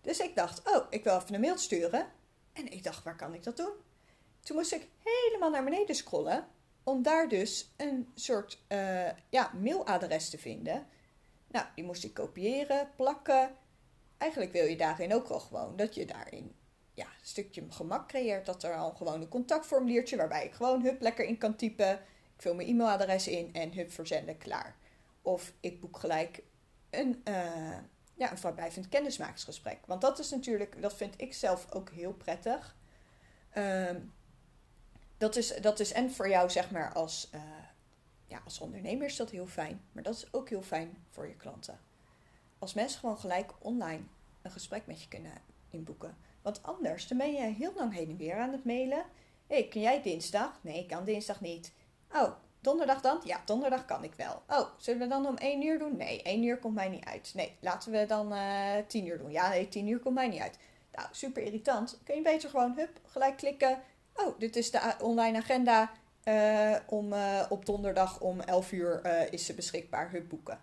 Dus 0.08 0.20
ik 0.20 0.36
dacht, 0.36 0.74
oh, 0.74 0.86
ik 0.90 1.04
wil 1.04 1.16
even 1.16 1.34
een 1.34 1.40
mail 1.40 1.58
sturen. 1.58 2.06
En 2.52 2.72
ik 2.72 2.82
dacht, 2.82 3.04
waar 3.04 3.16
kan 3.16 3.34
ik 3.34 3.42
dat 3.42 3.56
doen? 3.56 3.72
Toen 4.40 4.56
moest 4.56 4.72
ik 4.72 4.88
helemaal 5.04 5.50
naar 5.50 5.64
beneden 5.64 5.94
scrollen. 5.94 6.46
Om 6.82 7.02
daar 7.02 7.28
dus 7.28 7.72
een 7.76 8.08
soort 8.14 8.58
uh, 8.68 9.08
ja, 9.28 9.52
mailadres 9.60 10.30
te 10.30 10.38
vinden. 10.38 10.86
Nou, 11.48 11.66
die 11.74 11.84
moest 11.84 12.04
ik 12.04 12.14
kopiëren, 12.14 12.90
plakken. 12.96 13.56
Eigenlijk 14.18 14.52
wil 14.52 14.64
je 14.64 14.76
daarin 14.76 15.14
ook 15.14 15.28
wel 15.28 15.40
gewoon 15.40 15.76
dat 15.76 15.94
je 15.94 16.04
daarin 16.04 16.54
ja, 16.94 17.06
een 17.06 17.26
stukje 17.26 17.66
gemak 17.68 18.08
creëert. 18.08 18.46
Dat 18.46 18.62
er 18.62 18.74
al 18.74 18.90
gewoon 18.90 19.20
een 19.20 19.28
contactformuliertje 19.28 20.16
waarbij 20.16 20.44
ik 20.44 20.52
gewoon 20.52 20.82
hup 20.82 21.00
lekker 21.00 21.24
in 21.24 21.38
kan 21.38 21.56
typen. 21.56 21.92
Ik 22.34 22.42
vul 22.42 22.54
mijn 22.54 22.68
e-mailadres 22.68 23.28
in 23.28 23.54
en 23.54 23.72
hup 23.72 23.92
verzenden, 23.92 24.38
klaar. 24.38 24.76
Of 25.22 25.52
ik 25.60 25.80
boek 25.80 25.96
gelijk 25.96 26.42
een, 26.90 27.22
uh, 27.28 27.78
ja, 28.18 28.30
een 28.30 28.38
vrijblijvend 28.38 28.88
kennismakingsgesprek. 28.88 29.78
Want 29.86 30.00
dat 30.00 30.18
is 30.18 30.30
natuurlijk, 30.30 30.82
dat 30.82 30.94
vind 30.94 31.14
ik 31.20 31.34
zelf 31.34 31.72
ook 31.72 31.90
heel 31.90 32.12
prettig. 32.12 32.76
Ehm, 33.50 34.00
dat, 35.18 35.36
is, 35.36 35.56
dat 35.56 35.80
is 35.80 35.92
en 35.92 36.10
voor 36.10 36.28
jou, 36.28 36.50
zeg 36.50 36.70
maar, 36.70 36.92
als, 36.92 37.30
uh, 37.34 37.40
ja, 38.26 38.40
als 38.44 38.60
ondernemer 38.60 39.06
is 39.06 39.16
dat 39.16 39.30
heel 39.30 39.46
fijn. 39.46 39.80
Maar 39.92 40.02
dat 40.02 40.14
is 40.14 40.32
ook 40.32 40.48
heel 40.48 40.62
fijn 40.62 40.96
voor 41.08 41.28
je 41.28 41.36
klanten. 41.36 41.80
Als 42.58 42.74
mensen 42.74 43.00
gewoon 43.00 43.18
gelijk 43.18 43.52
online 43.58 44.02
een 44.42 44.50
gesprek 44.50 44.86
met 44.86 45.02
je 45.02 45.08
kunnen 45.08 45.32
inboeken. 45.70 46.16
Want 46.42 46.62
anders, 46.62 47.08
dan 47.08 47.18
ben 47.18 47.32
je 47.32 47.42
heel 47.42 47.72
lang 47.76 47.94
heen 47.94 48.10
en 48.10 48.16
weer 48.16 48.38
aan 48.38 48.52
het 48.52 48.64
mailen. 48.64 49.04
Hé, 49.46 49.56
hey, 49.56 49.68
kun 49.68 49.80
jij 49.80 50.02
dinsdag? 50.02 50.58
Nee, 50.62 50.78
ik 50.78 50.88
kan 50.88 51.04
dinsdag 51.04 51.40
niet. 51.40 51.72
Oh, 52.12 52.32
Donderdag 52.60 53.00
dan? 53.00 53.20
Ja, 53.24 53.40
donderdag 53.44 53.84
kan 53.84 54.04
ik 54.04 54.14
wel. 54.14 54.42
Oh, 54.48 54.68
zullen 54.76 55.00
we 55.00 55.06
dan 55.06 55.26
om 55.26 55.36
1 55.36 55.62
uur 55.62 55.78
doen? 55.78 55.96
Nee, 55.96 56.22
1 56.22 56.42
uur 56.42 56.58
komt 56.58 56.74
mij 56.74 56.88
niet 56.88 57.04
uit. 57.04 57.32
Nee, 57.34 57.56
laten 57.60 57.92
we 57.92 58.06
dan 58.06 58.32
uh, 58.32 58.78
eh, 58.78 58.86
10 58.86 59.06
uur 59.06 59.18
doen. 59.18 59.30
Ja, 59.30 59.48
nee, 59.48 59.68
10 59.68 59.86
uur 59.86 59.98
komt 59.98 60.14
mij 60.14 60.28
niet 60.28 60.40
uit. 60.40 60.58
Nou, 60.92 61.08
super 61.10 61.42
irritant. 61.42 61.98
Kun 62.04 62.14
je 62.14 62.22
beter 62.22 62.50
gewoon, 62.50 62.74
hup, 62.76 63.00
gelijk 63.06 63.36
klikken. 63.36 63.82
oh, 64.14 64.38
dit 64.38 64.56
is 64.56 64.70
de 64.70 64.94
online 65.00 65.38
agenda. 65.38 65.90
om, 66.86 67.12
op 67.48 67.66
donderdag 67.66 68.20
om 68.20 68.40
11 68.40 68.72
uur 68.72 69.00
is 69.32 69.46
ze 69.46 69.54
beschikbaar, 69.54 70.10
hun 70.10 70.28
boeken. 70.28 70.60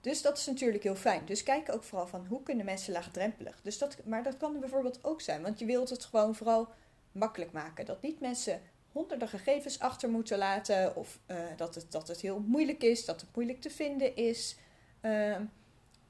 Dus 0.00 0.22
dat 0.22 0.38
is 0.38 0.46
natuurlijk 0.46 0.82
heel 0.82 0.96
fijn. 0.96 1.26
Dus 1.26 1.42
kijk 1.42 1.72
ook 1.72 1.84
vooral 1.84 2.06
van 2.06 2.26
hoe 2.26 2.42
kunnen 2.42 2.64
mensen 2.64 2.92
laagdrempelig. 2.92 3.60
Dus 3.62 3.78
dat, 3.78 3.96
maar 4.04 4.22
dat 4.22 4.36
kan 4.36 4.60
bijvoorbeeld 4.60 5.04
ook 5.04 5.20
zijn, 5.20 5.42
want 5.42 5.58
je 5.58 5.64
wilt 5.64 5.90
het 5.90 6.04
gewoon 6.04 6.34
vooral 6.34 6.68
makkelijk 7.12 7.52
maken. 7.52 7.86
Dat 7.86 8.02
niet 8.02 8.20
mensen 8.20 8.60
honderden 8.92 9.28
gegevens 9.28 9.78
achter 9.78 10.10
moeten 10.10 10.38
laten 10.38 10.96
of 10.96 11.18
uh, 11.26 11.36
dat, 11.56 11.74
het, 11.74 11.92
dat 11.92 12.08
het 12.08 12.20
heel 12.20 12.40
moeilijk 12.40 12.82
is, 12.82 13.04
dat 13.04 13.20
het 13.20 13.34
moeilijk 13.34 13.60
te 13.60 13.70
vinden 13.70 14.16
is. 14.16 14.56
Uh, 15.02 15.36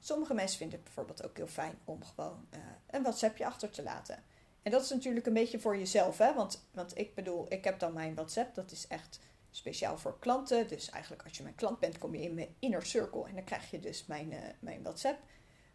sommige 0.01 0.35
mensen 0.35 0.59
vinden 0.59 0.77
het 0.77 0.85
bijvoorbeeld 0.85 1.25
ook 1.25 1.37
heel 1.37 1.47
fijn 1.47 1.79
om 1.85 2.05
gewoon 2.05 2.47
uh, 2.55 2.61
een 2.91 3.03
WhatsAppje 3.03 3.47
achter 3.47 3.71
te 3.71 3.83
laten. 3.83 4.23
En 4.63 4.71
dat 4.71 4.83
is 4.83 4.91
natuurlijk 4.91 5.27
een 5.27 5.33
beetje 5.33 5.61
voor 5.61 5.77
jezelf, 5.79 6.19
hè? 6.19 6.35
Want, 6.35 6.67
want 6.73 6.99
ik 6.99 7.15
bedoel, 7.15 7.47
ik 7.49 7.65
heb 7.65 7.79
dan 7.79 7.93
mijn 7.93 8.15
WhatsApp, 8.15 8.55
dat 8.55 8.71
is 8.71 8.87
echt 8.87 9.21
speciaal 9.51 9.99
voor 9.99 10.19
klanten. 10.19 10.69
Dus 10.69 10.91
eigenlijk 10.91 11.23
als 11.23 11.37
je 11.37 11.43
mijn 11.43 11.55
klant 11.55 11.79
bent, 11.79 11.99
kom 11.99 12.15
je 12.15 12.23
in 12.23 12.35
mijn 12.35 12.55
inner 12.59 12.87
circle 12.87 13.27
en 13.29 13.35
dan 13.35 13.45
krijg 13.45 13.71
je 13.71 13.81
dus 13.81 14.07
mijn, 14.07 14.33
uh, 14.33 14.39
mijn 14.59 14.83
WhatsApp. 14.83 15.19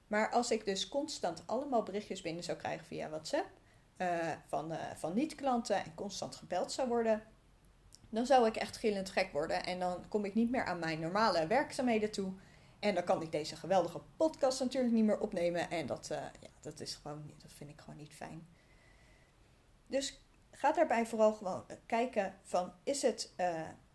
Maar 0.08 0.32
als 0.32 0.52
ik 0.52 0.66
dus 0.66 0.90
constant 0.90 1.44
allemaal 1.46 1.84
berichtjes 1.84 2.22
binnen 2.22 2.44
zou 2.44 2.58
krijgen 2.58 2.86
via 2.86 3.10
WhatsApp 3.10 3.50
uh, 3.98 4.32
van, 4.48 4.72
uh, 4.72 4.78
van 4.96 5.14
niet-klanten 5.14 5.76
en 5.76 5.96
constant 5.96 6.36
gebeld 6.36 6.72
zou 6.72 6.88
worden, 6.88 7.24
dan 8.10 8.26
zou 8.26 8.48
ik 8.48 8.56
echt 8.56 8.78
gillend 8.78 9.10
gek 9.10 9.32
worden. 9.32 9.66
En 9.66 9.80
dan 9.80 10.08
kom 10.08 10.26
ik 10.26 10.34
niet 10.34 10.52
meer 10.52 10.66
aan 10.66 10.80
mijn 10.80 11.00
normale 11.00 11.48
werkzaamheden 11.48 12.12
toe. 12.12 12.34
En 12.80 12.96
dan 12.96 13.04
kan 13.04 13.22
ik 13.22 13.32
deze 13.32 13.56
geweldige 13.56 14.02
podcast 14.18 14.60
natuurlijk 14.60 14.94
niet 14.94 15.06
meer 15.06 15.20
opnemen. 15.20 15.70
En 15.70 15.86
dat, 15.86 16.08
ja, 16.10 16.32
dat, 16.62 16.80
is 16.80 16.96
gewoon, 16.96 17.32
dat 17.38 17.52
vind 17.52 17.70
ik 17.70 17.80
gewoon 17.80 18.00
niet 18.00 18.14
fijn. 18.14 18.48
Dus 19.88 20.22
ga 20.52 20.72
daarbij 20.72 21.06
vooral 21.06 21.34
gewoon 21.34 21.66
kijken 21.86 22.36
van 22.44 22.74
is 22.84 23.02
het, 23.02 23.34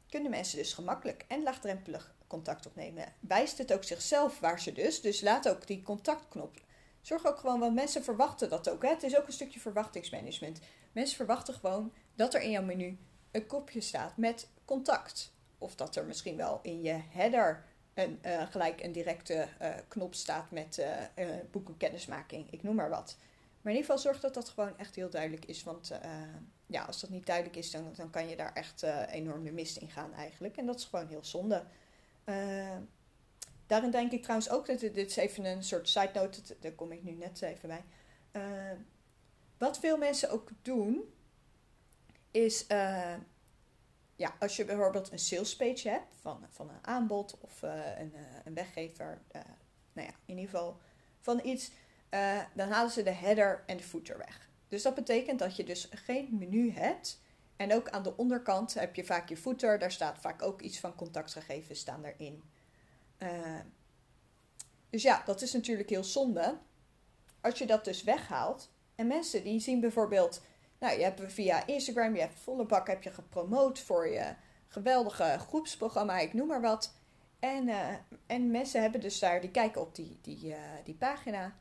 kunnen 0.08 0.30
mensen 0.30 0.58
dus 0.58 0.72
gemakkelijk 0.72 1.24
en 1.28 1.42
laagdrempelig 1.42 2.14
contact 2.26 2.66
opnemen? 2.66 3.14
Wijst 3.20 3.58
het 3.58 3.72
ook 3.72 3.84
zichzelf 3.84 4.40
waar 4.40 4.60
ze 4.60 4.72
dus, 4.72 5.00
dus 5.00 5.20
laat 5.20 5.48
ook 5.48 5.66
die 5.66 5.82
contactknop. 5.82 6.60
Zorg 7.08 7.26
ook 7.26 7.38
gewoon, 7.38 7.60
want 7.60 7.74
mensen 7.74 8.04
verwachten 8.04 8.48
dat 8.48 8.70
ook. 8.70 8.82
Hè? 8.82 8.88
Het 8.88 9.02
is 9.02 9.16
ook 9.16 9.26
een 9.26 9.32
stukje 9.32 9.60
verwachtingsmanagement. 9.60 10.60
Mensen 10.92 11.16
verwachten 11.16 11.54
gewoon 11.54 11.92
dat 12.14 12.34
er 12.34 12.40
in 12.40 12.50
jouw 12.50 12.62
menu 12.62 12.98
een 13.30 13.46
kopje 13.46 13.80
staat 13.80 14.16
met 14.16 14.48
contact. 14.64 15.32
Of 15.58 15.74
dat 15.74 15.96
er 15.96 16.04
misschien 16.04 16.36
wel 16.36 16.58
in 16.62 16.82
je 16.82 17.00
header 17.10 17.64
een, 17.94 18.18
uh, 18.26 18.42
gelijk 18.50 18.82
een 18.82 18.92
directe 18.92 19.48
uh, 19.62 19.68
knop 19.88 20.14
staat 20.14 20.50
met 20.50 20.78
uh, 20.78 21.24
boeken 21.50 21.76
kennismaking. 21.76 22.50
Ik 22.50 22.62
noem 22.62 22.74
maar 22.74 22.90
wat. 22.90 23.16
Maar 23.60 23.72
in 23.72 23.78
ieder 23.78 23.94
geval 23.94 23.98
zorg 23.98 24.20
dat 24.20 24.34
dat 24.34 24.48
gewoon 24.48 24.78
echt 24.78 24.94
heel 24.94 25.10
duidelijk 25.10 25.44
is. 25.44 25.62
Want 25.62 25.92
ja, 26.66 26.82
als 26.82 27.00
dat 27.00 27.10
niet 27.10 27.26
duidelijk 27.26 27.56
is, 27.56 27.70
dan, 27.70 27.92
dan 27.96 28.10
kan 28.10 28.28
je 28.28 28.36
daar 28.36 28.52
echt 28.52 28.82
enorm 29.10 29.44
de 29.44 29.52
mist 29.52 29.76
in 29.76 29.90
gaan 29.90 30.14
eigenlijk. 30.14 30.56
En 30.56 30.66
dat 30.66 30.78
is 30.78 30.84
gewoon 30.84 31.08
heel 31.08 31.24
zonde. 31.24 31.64
Daarin 33.68 33.90
denk 33.90 34.12
ik 34.12 34.22
trouwens 34.22 34.50
ook, 34.50 34.66
dat 34.66 34.80
dit 34.80 34.96
is 34.96 35.16
even 35.16 35.44
een 35.44 35.62
soort 35.62 35.88
side 35.88 36.10
note, 36.14 36.56
daar 36.60 36.72
kom 36.72 36.92
ik 36.92 37.02
nu 37.02 37.12
net 37.12 37.42
even 37.42 37.68
bij. 37.68 37.84
Uh, 38.32 38.78
wat 39.58 39.78
veel 39.78 39.96
mensen 39.96 40.30
ook 40.30 40.48
doen, 40.62 41.14
is 42.30 42.66
ja, 44.16 44.34
als 44.38 44.56
je 44.56 44.64
bijvoorbeeld 44.64 45.12
een 45.12 45.18
sales 45.18 45.56
page 45.56 45.88
hebt 45.88 46.14
van, 46.20 46.46
van 46.50 46.68
een 46.68 46.86
aanbod 46.86 47.38
of 47.40 47.62
een, 47.62 48.14
een 48.44 48.54
weggever, 48.54 49.20
nou 49.92 50.06
ja, 50.06 50.14
in 50.26 50.38
ieder 50.38 50.50
geval 50.50 50.80
van 51.20 51.40
iets, 51.44 51.70
dan 52.54 52.68
halen 52.68 52.90
ze 52.90 53.02
de 53.02 53.10
header 53.10 53.62
en 53.66 53.76
de 53.76 53.82
footer 53.82 54.18
weg. 54.18 54.48
Dus 54.68 54.82
dat 54.82 54.94
betekent 54.94 55.38
dat 55.38 55.56
je 55.56 55.64
dus 55.64 55.88
geen 55.90 56.28
menu 56.38 56.70
hebt. 56.70 57.20
En 57.56 57.74
ook 57.74 57.88
aan 57.88 58.02
de 58.02 58.16
onderkant 58.16 58.74
heb 58.74 58.94
je 58.94 59.04
vaak 59.04 59.28
je 59.28 59.36
footer. 59.36 59.78
Daar 59.78 59.92
staat 59.92 60.18
vaak 60.20 60.42
ook 60.42 60.60
iets 60.60 60.80
van 60.80 60.94
contactgegevens 60.94 61.78
staan 61.78 62.04
erin. 62.04 62.42
Uh, 63.18 63.60
dus 64.90 65.02
ja, 65.02 65.22
dat 65.24 65.42
is 65.42 65.52
natuurlijk 65.52 65.88
heel 65.88 66.04
zonde. 66.04 66.58
Als 67.40 67.58
je 67.58 67.66
dat 67.66 67.84
dus 67.84 68.02
weghaalt. 68.02 68.70
En 68.94 69.06
mensen 69.06 69.44
die 69.44 69.60
zien 69.60 69.80
bijvoorbeeld... 69.80 70.42
Nou, 70.78 70.98
je 70.98 71.04
hebt 71.04 71.32
via 71.32 71.66
Instagram, 71.66 72.14
je 72.14 72.20
hebt 72.20 72.38
volle 72.38 72.66
bak 72.66 72.86
heb 72.86 73.02
je 73.02 73.10
gepromoot 73.10 73.78
voor 73.78 74.08
je 74.08 74.34
geweldige 74.68 75.36
groepsprogramma, 75.38 76.18
ik 76.18 76.32
noem 76.32 76.46
maar 76.46 76.60
wat. 76.60 76.94
En, 77.38 77.68
uh, 77.68 77.88
en 78.26 78.50
mensen 78.50 78.82
hebben 78.82 79.00
dus 79.00 79.18
daar, 79.18 79.40
die 79.40 79.50
kijken 79.50 79.80
op 79.80 79.94
die, 79.94 80.18
die, 80.22 80.46
uh, 80.46 80.56
die 80.84 80.94
pagina. 80.94 81.56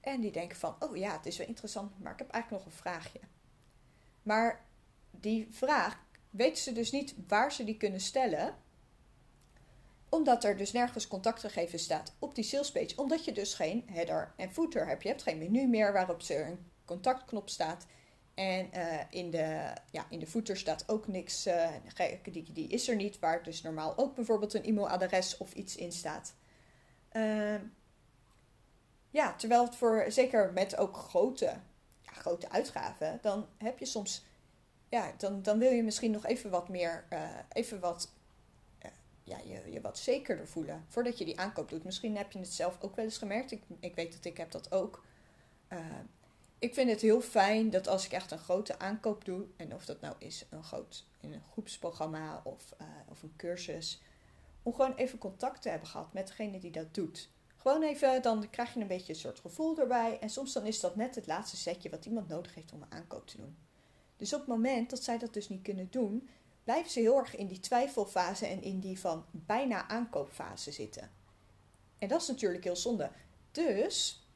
En 0.00 0.20
die 0.20 0.32
denken 0.32 0.58
van, 0.58 0.76
oh 0.78 0.96
ja, 0.96 1.12
het 1.12 1.26
is 1.26 1.36
wel 1.38 1.46
interessant, 1.46 1.98
maar 1.98 2.12
ik 2.12 2.18
heb 2.18 2.30
eigenlijk 2.30 2.64
nog 2.64 2.72
een 2.72 2.80
vraagje. 2.80 3.20
Maar 4.22 4.64
die 5.10 5.48
vraag 5.50 5.98
weten 6.30 6.62
ze 6.62 6.72
dus 6.72 6.92
niet 6.92 7.14
waar 7.26 7.52
ze 7.52 7.64
die 7.64 7.76
kunnen 7.76 8.00
stellen. 8.00 8.54
Omdat 10.08 10.44
er 10.44 10.56
dus 10.56 10.72
nergens 10.72 11.08
contactgegevens 11.08 11.82
staat 11.82 12.12
op 12.18 12.34
die 12.34 12.44
salespage. 12.44 12.96
Omdat 12.96 13.24
je 13.24 13.32
dus 13.32 13.54
geen 13.54 13.84
header 13.86 14.32
en 14.36 14.52
footer 14.52 14.86
hebt. 14.86 15.02
Je 15.02 15.08
hebt 15.08 15.22
geen 15.22 15.38
menu 15.38 15.66
meer 15.66 15.92
waarop 15.92 16.22
er 16.22 16.46
een 16.46 16.70
contactknop 16.84 17.48
staat. 17.48 17.86
En 18.34 18.70
uh, 18.74 19.00
in, 19.10 19.30
de, 19.30 19.72
ja, 19.90 20.06
in 20.10 20.18
de 20.18 20.26
footer 20.26 20.56
staat 20.56 20.84
ook 20.86 21.06
niks. 21.06 21.46
Uh, 21.46 21.68
die, 22.22 22.52
die 22.52 22.68
is 22.68 22.88
er 22.88 22.96
niet. 22.96 23.18
Waar 23.18 23.42
dus 23.42 23.62
normaal 23.62 23.96
ook 23.96 24.14
bijvoorbeeld 24.14 24.54
een 24.54 24.64
e-mailadres 24.64 25.36
of 25.36 25.52
iets 25.52 25.76
in 25.76 25.92
staat. 25.92 26.34
Uh, 27.12 27.54
ja, 29.10 29.34
terwijl 29.34 29.64
het 29.64 29.76
voor, 29.76 30.04
zeker 30.08 30.52
met 30.52 30.76
ook 30.76 30.96
grote, 30.96 31.44
ja, 32.00 32.12
grote 32.12 32.50
uitgaven, 32.50 33.18
dan 33.22 33.46
heb 33.58 33.78
je 33.78 33.86
soms, 33.86 34.24
ja, 34.88 35.12
dan, 35.16 35.42
dan 35.42 35.58
wil 35.58 35.70
je 35.70 35.82
misschien 35.82 36.10
nog 36.10 36.26
even 36.26 36.50
wat 36.50 36.68
meer, 36.68 37.06
uh, 37.12 37.28
even 37.52 37.80
wat, 37.80 38.12
ja, 39.28 39.38
je, 39.44 39.72
je 39.72 39.80
wat 39.80 39.98
zekerder 39.98 40.48
voelen 40.48 40.84
voordat 40.88 41.18
je 41.18 41.24
die 41.24 41.40
aankoop 41.40 41.68
doet. 41.68 41.84
Misschien 41.84 42.16
heb 42.16 42.32
je 42.32 42.38
het 42.38 42.52
zelf 42.52 42.78
ook 42.80 42.96
wel 42.96 43.04
eens 43.04 43.18
gemerkt. 43.18 43.50
Ik, 43.50 43.62
ik 43.80 43.94
weet 43.94 44.12
dat 44.12 44.24
ik 44.24 44.36
heb 44.36 44.50
dat 44.50 44.72
ook. 44.72 45.04
Uh, 45.72 45.78
ik 46.58 46.74
vind 46.74 46.90
het 46.90 47.00
heel 47.00 47.20
fijn 47.20 47.70
dat 47.70 47.88
als 47.88 48.04
ik 48.04 48.12
echt 48.12 48.30
een 48.30 48.38
grote 48.38 48.78
aankoop 48.78 49.24
doe, 49.24 49.44
en 49.56 49.74
of 49.74 49.84
dat 49.84 50.00
nou 50.00 50.14
is 50.18 50.46
een 50.50 50.64
groot 50.64 51.06
in 51.20 51.32
een 51.32 51.42
groepsprogramma 51.52 52.40
of, 52.44 52.74
of 53.08 53.22
een 53.22 53.32
cursus, 53.36 54.02
om 54.62 54.74
gewoon 54.74 54.94
even 54.94 55.18
contact 55.18 55.62
te 55.62 55.68
hebben 55.68 55.88
gehad 55.88 56.12
met 56.12 56.26
degene 56.26 56.58
die 56.58 56.70
dat 56.70 56.94
doet. 56.94 57.30
Gewoon 57.56 57.82
even, 57.82 58.22
dan 58.22 58.50
krijg 58.50 58.74
je 58.74 58.80
een 58.80 58.86
beetje 58.86 59.12
een 59.12 59.18
soort 59.18 59.40
gevoel 59.40 59.78
erbij. 59.78 60.18
En 60.18 60.30
soms 60.30 60.52
dan 60.52 60.66
is 60.66 60.80
dat 60.80 60.96
net 60.96 61.14
het 61.14 61.26
laatste 61.26 61.56
setje 61.56 61.90
wat 61.90 62.04
iemand 62.04 62.28
nodig 62.28 62.54
heeft 62.54 62.72
om 62.72 62.82
een 62.82 62.92
aankoop 62.92 63.26
te 63.26 63.36
doen. 63.36 63.56
Dus 64.16 64.32
op 64.32 64.38
het 64.38 64.48
moment 64.48 64.90
dat 64.90 65.02
zij 65.02 65.18
dat 65.18 65.32
dus 65.32 65.48
niet 65.48 65.62
kunnen 65.62 65.88
doen, 65.90 66.28
blijven 66.68 66.90
ze 66.90 67.00
heel 67.00 67.18
erg 67.18 67.36
in 67.36 67.46
die 67.46 67.60
twijfelfase 67.60 68.46
en 68.46 68.62
in 68.62 68.80
die 68.80 69.00
van 69.00 69.24
bijna 69.30 69.88
aankoopfase 69.88 70.72
zitten. 70.72 71.10
En 71.98 72.08
dat 72.08 72.20
is 72.20 72.28
natuurlijk 72.28 72.64
heel 72.64 72.76
zonde. 72.76 73.10
Dus, 73.50 74.26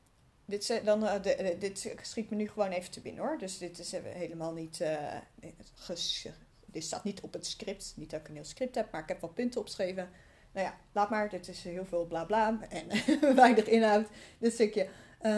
dit, 0.44 0.80
dan, 0.84 1.00
de, 1.00 1.56
dit 1.58 1.94
schiet 2.02 2.30
me 2.30 2.36
nu 2.36 2.48
gewoon 2.48 2.70
even 2.70 2.90
te 2.90 3.00
binnen 3.00 3.24
hoor. 3.24 3.38
Dus 3.38 3.58
dit 3.58 3.78
is 3.78 3.92
helemaal 3.92 4.52
niet. 4.52 4.80
Uh, 4.80 5.16
dit 6.66 6.84
staat 6.84 7.04
niet 7.04 7.20
op 7.20 7.32
het 7.32 7.46
script. 7.46 7.92
Niet 7.96 8.10
dat 8.10 8.20
ik 8.20 8.28
een 8.28 8.34
heel 8.34 8.44
script 8.44 8.74
heb, 8.74 8.90
maar 8.90 9.02
ik 9.02 9.08
heb 9.08 9.20
wat 9.20 9.34
punten 9.34 9.60
opgeschreven 9.60 10.10
nou 10.52 10.66
ja, 10.66 10.76
laat 10.92 11.10
maar, 11.10 11.28
dit 11.28 11.48
is 11.48 11.62
heel 11.62 11.84
veel 11.84 12.06
bla 12.06 12.24
bla 12.24 12.58
en 12.68 12.88
weinig 13.34 13.66
inhoud, 13.66 14.08
dit 14.38 14.52
stukje. 14.52 14.88
Uh, 15.20 15.30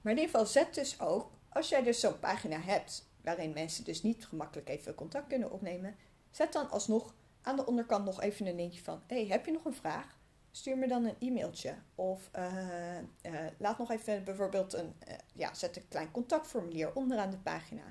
maar 0.00 0.12
in 0.12 0.18
ieder 0.18 0.24
geval, 0.24 0.46
zet 0.46 0.74
dus 0.74 1.00
ook, 1.00 1.30
als 1.48 1.68
jij 1.68 1.82
dus 1.82 2.00
zo'n 2.00 2.18
pagina 2.18 2.60
hebt, 2.60 3.05
waarin 3.26 3.52
mensen 3.52 3.84
dus 3.84 4.02
niet 4.02 4.26
gemakkelijk 4.26 4.68
even 4.68 4.94
contact 4.94 5.26
kunnen 5.26 5.50
opnemen, 5.50 5.96
zet 6.30 6.52
dan 6.52 6.70
alsnog 6.70 7.14
aan 7.42 7.56
de 7.56 7.66
onderkant 7.66 8.04
nog 8.04 8.20
even 8.20 8.46
een 8.46 8.56
linkje 8.56 8.82
van, 8.82 9.02
hey, 9.06 9.26
heb 9.26 9.46
je 9.46 9.52
nog 9.52 9.64
een 9.64 9.74
vraag? 9.74 10.18
Stuur 10.50 10.78
me 10.78 10.88
dan 10.88 11.04
een 11.04 11.16
e-mailtje. 11.18 11.74
Of 11.94 12.30
uh, 12.36 12.98
uh, 13.22 13.46
laat 13.58 13.78
nog 13.78 13.90
even 13.90 14.24
bijvoorbeeld 14.24 14.72
een, 14.72 14.94
uh, 15.08 15.14
ja, 15.34 15.54
zet 15.54 15.76
een 15.76 15.88
klein 15.88 16.10
contactformulier 16.10 16.94
onderaan 16.94 17.30
de 17.30 17.38
pagina. 17.38 17.82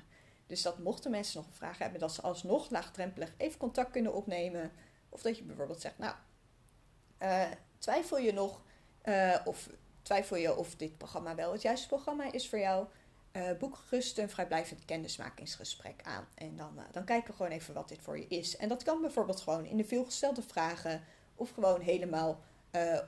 Dus 0.46 0.62
dat 0.62 0.78
mochten 0.78 1.10
mensen 1.10 1.40
nog 1.40 1.46
een 1.46 1.56
vraag 1.56 1.78
hebben, 1.78 2.00
dat 2.00 2.12
ze 2.12 2.22
alsnog 2.22 2.70
laagdrempelig 2.70 3.34
even 3.36 3.58
contact 3.58 3.90
kunnen 3.90 4.14
opnemen. 4.14 4.72
Of 5.08 5.22
dat 5.22 5.36
je 5.36 5.44
bijvoorbeeld 5.44 5.80
zegt, 5.80 5.98
nou, 5.98 6.14
twijfel 7.78 8.18
je 8.18 8.32
nog, 8.32 8.62
of 9.44 9.68
twijfel 10.02 10.36
je 10.36 10.56
of 10.56 10.76
dit 10.76 10.98
programma 10.98 11.34
wel 11.34 11.52
het 11.52 11.62
juiste 11.62 11.88
programma 11.88 12.32
is 12.32 12.48
voor 12.48 12.58
jou? 12.58 12.86
Uh, 13.36 13.58
boek 13.58 13.76
gerust 13.76 14.18
een 14.18 14.30
vrijblijvend 14.30 14.84
kennismakingsgesprek 14.84 16.00
aan. 16.02 16.26
En 16.34 16.56
dan, 16.56 16.78
dan 16.92 17.04
kijken 17.04 17.30
we 17.30 17.36
gewoon 17.36 17.52
even 17.52 17.74
wat 17.74 17.88
dit 17.88 17.98
voor 18.00 18.18
je 18.18 18.26
is. 18.26 18.56
En 18.56 18.68
dat 18.68 18.82
kan 18.82 19.00
bijvoorbeeld 19.00 19.40
gewoon 19.40 19.64
in 19.64 19.76
de 19.76 19.84
veelgestelde 19.84 20.42
vragen 20.42 21.04
of 21.34 21.50
gewoon 21.50 21.80
helemaal 21.80 22.40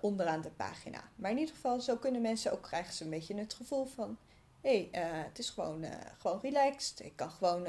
onderaan 0.01 0.41
de 0.41 0.51
pagina. 0.51 1.11
Maar 1.17 1.31
in 1.31 1.39
ieder 1.39 1.55
geval, 1.55 1.81
zo 1.81 1.97
kunnen 1.97 2.21
mensen 2.21 2.53
ook 2.53 2.63
krijgen 2.63 2.95
ze 2.95 3.05
een 3.05 3.11
beetje 3.11 3.35
het 3.35 3.55
gevoel 3.55 3.85
van: 3.85 4.19
hé, 4.61 4.89
hey, 4.91 5.01
het 5.03 5.39
is 5.39 5.51
gewoon, 5.51 5.85
gewoon 6.19 6.41
relaxed. 6.43 7.01
Ik 7.01 7.13
kan 7.17 7.31
gewoon, 7.31 7.67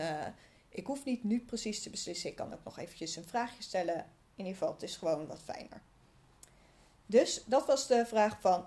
ik 0.69 0.85
hoef 0.85 1.05
niet 1.05 1.23
nu 1.23 1.39
precies 1.39 1.83
te 1.83 1.89
beslissen. 1.89 2.29
Ik 2.29 2.35
kan 2.35 2.53
ook 2.53 2.63
nog 2.63 2.79
eventjes 2.79 3.15
een 3.15 3.27
vraagje 3.27 3.63
stellen 3.63 4.05
in 4.39 4.45
ieder 4.45 4.53
geval, 4.53 4.73
het 4.73 4.83
is 4.83 4.95
gewoon 4.95 5.27
wat 5.27 5.41
fijner. 5.43 5.81
Dus 7.05 7.43
dat 7.45 7.65
was 7.65 7.87
de 7.87 8.05
vraag 8.05 8.41
van: 8.41 8.65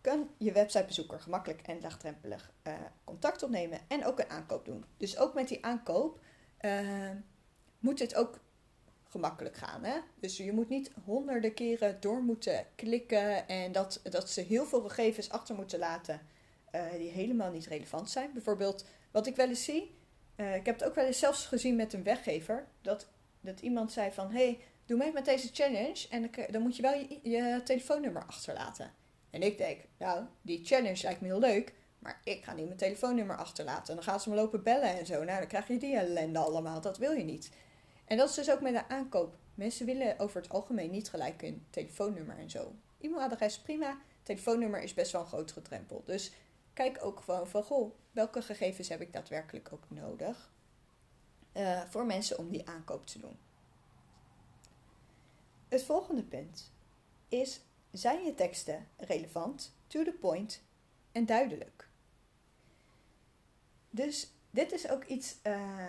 kan 0.00 0.30
je 0.38 0.52
websitebezoeker 0.52 1.20
gemakkelijk 1.20 1.60
en 1.60 1.80
laagdrempelig 1.80 2.52
uh, 2.66 2.74
contact 3.04 3.42
opnemen 3.42 3.80
en 3.88 4.04
ook 4.04 4.18
een 4.18 4.30
aankoop 4.30 4.64
doen. 4.64 4.84
Dus 4.96 5.18
ook 5.18 5.34
met 5.34 5.48
die 5.48 5.64
aankoop 5.64 6.20
uh, 6.60 7.10
moet 7.78 7.98
het 7.98 8.14
ook 8.14 8.38
gemakkelijk 9.04 9.56
gaan. 9.56 9.84
Hè? 9.84 9.98
Dus 10.20 10.36
je 10.36 10.52
moet 10.52 10.68
niet 10.68 10.90
honderden 11.04 11.54
keren 11.54 12.00
door 12.00 12.22
moeten 12.22 12.66
klikken 12.74 13.48
en 13.48 13.72
dat, 13.72 14.00
dat 14.02 14.30
ze 14.30 14.40
heel 14.40 14.64
veel 14.64 14.80
gegevens 14.80 15.30
achter 15.30 15.54
moeten 15.54 15.78
laten 15.78 16.20
uh, 16.74 16.92
die 16.92 17.10
helemaal 17.10 17.50
niet 17.50 17.66
relevant 17.66 18.10
zijn. 18.10 18.32
Bijvoorbeeld, 18.32 18.84
wat 19.10 19.26
ik 19.26 19.36
wel 19.36 19.48
eens 19.48 19.64
zie, 19.64 19.98
ik 20.36 20.66
heb 20.66 20.78
het 20.78 20.84
ook 20.84 20.94
wel 20.94 21.04
eens 21.04 21.18
zelfs 21.18 21.46
gezien 21.46 21.76
met 21.76 21.92
een 21.92 22.02
weggever, 22.02 22.66
dat, 22.80 23.08
dat 23.40 23.60
iemand 23.60 23.92
zei 23.92 24.12
van, 24.12 24.30
hey, 24.30 24.60
doe 24.86 24.98
mee 24.98 25.12
met 25.12 25.24
deze 25.24 25.48
challenge 25.52 26.06
en 26.10 26.30
dan 26.50 26.62
moet 26.62 26.76
je 26.76 26.82
wel 26.82 26.94
je, 26.94 27.18
je 27.22 27.60
telefoonnummer 27.64 28.26
achterlaten. 28.26 28.92
En 29.30 29.42
ik 29.42 29.58
denk, 29.58 29.80
nou, 29.96 30.24
die 30.42 30.64
challenge 30.64 31.02
lijkt 31.02 31.20
me 31.20 31.26
heel 31.26 31.40
leuk, 31.40 31.74
maar 31.98 32.20
ik 32.24 32.44
ga 32.44 32.52
niet 32.52 32.66
mijn 32.66 32.78
telefoonnummer 32.78 33.36
achterlaten. 33.36 33.88
En 33.88 33.94
dan 33.94 34.04
gaan 34.04 34.20
ze 34.20 34.28
me 34.28 34.34
lopen 34.34 34.62
bellen 34.62 34.98
en 34.98 35.06
zo. 35.06 35.24
Nou, 35.24 35.38
dan 35.38 35.48
krijg 35.48 35.68
je 35.68 35.78
die 35.78 35.96
ellende 35.96 36.38
allemaal. 36.38 36.80
Dat 36.80 36.98
wil 36.98 37.12
je 37.12 37.24
niet. 37.24 37.50
En 38.04 38.16
dat 38.16 38.28
is 38.28 38.34
dus 38.34 38.50
ook 38.50 38.60
met 38.60 38.72
de 38.72 38.88
aankoop. 38.88 39.36
Mensen 39.54 39.86
willen 39.86 40.18
over 40.18 40.40
het 40.40 40.50
algemeen 40.50 40.90
niet 40.90 41.10
gelijk 41.10 41.42
een 41.42 41.66
telefoonnummer 41.70 42.38
en 42.38 42.50
zo. 42.50 42.72
E-mailadres 43.00 43.58
prima, 43.58 43.98
telefoonnummer 44.22 44.82
is 44.82 44.94
best 44.94 45.12
wel 45.12 45.20
een 45.20 45.26
grotere 45.26 45.62
drempel. 45.62 46.02
Dus 46.04 46.32
kijk 46.72 47.04
ook 47.04 47.20
gewoon 47.20 47.48
van, 47.48 47.62
goh, 47.62 47.94
welke 48.10 48.42
gegevens 48.42 48.88
heb 48.88 49.00
ik 49.00 49.12
daadwerkelijk 49.12 49.72
ook 49.72 49.84
nodig 49.88 50.52
uh, 51.56 51.82
voor 51.84 52.06
mensen 52.06 52.38
om 52.38 52.50
die 52.50 52.68
aankoop 52.68 53.06
te 53.06 53.18
doen. 53.18 53.38
Het 55.68 55.82
volgende 55.82 56.22
punt 56.22 56.72
is 57.28 57.60
zijn 57.92 58.24
je 58.24 58.34
teksten 58.34 58.88
relevant, 58.96 59.74
to 59.86 60.04
the 60.04 60.12
point 60.20 60.62
en 61.12 61.26
duidelijk? 61.26 61.88
Dus 63.90 64.32
dit 64.50 64.72
is 64.72 64.88
ook 64.88 65.04
iets, 65.04 65.36
uh, 65.42 65.86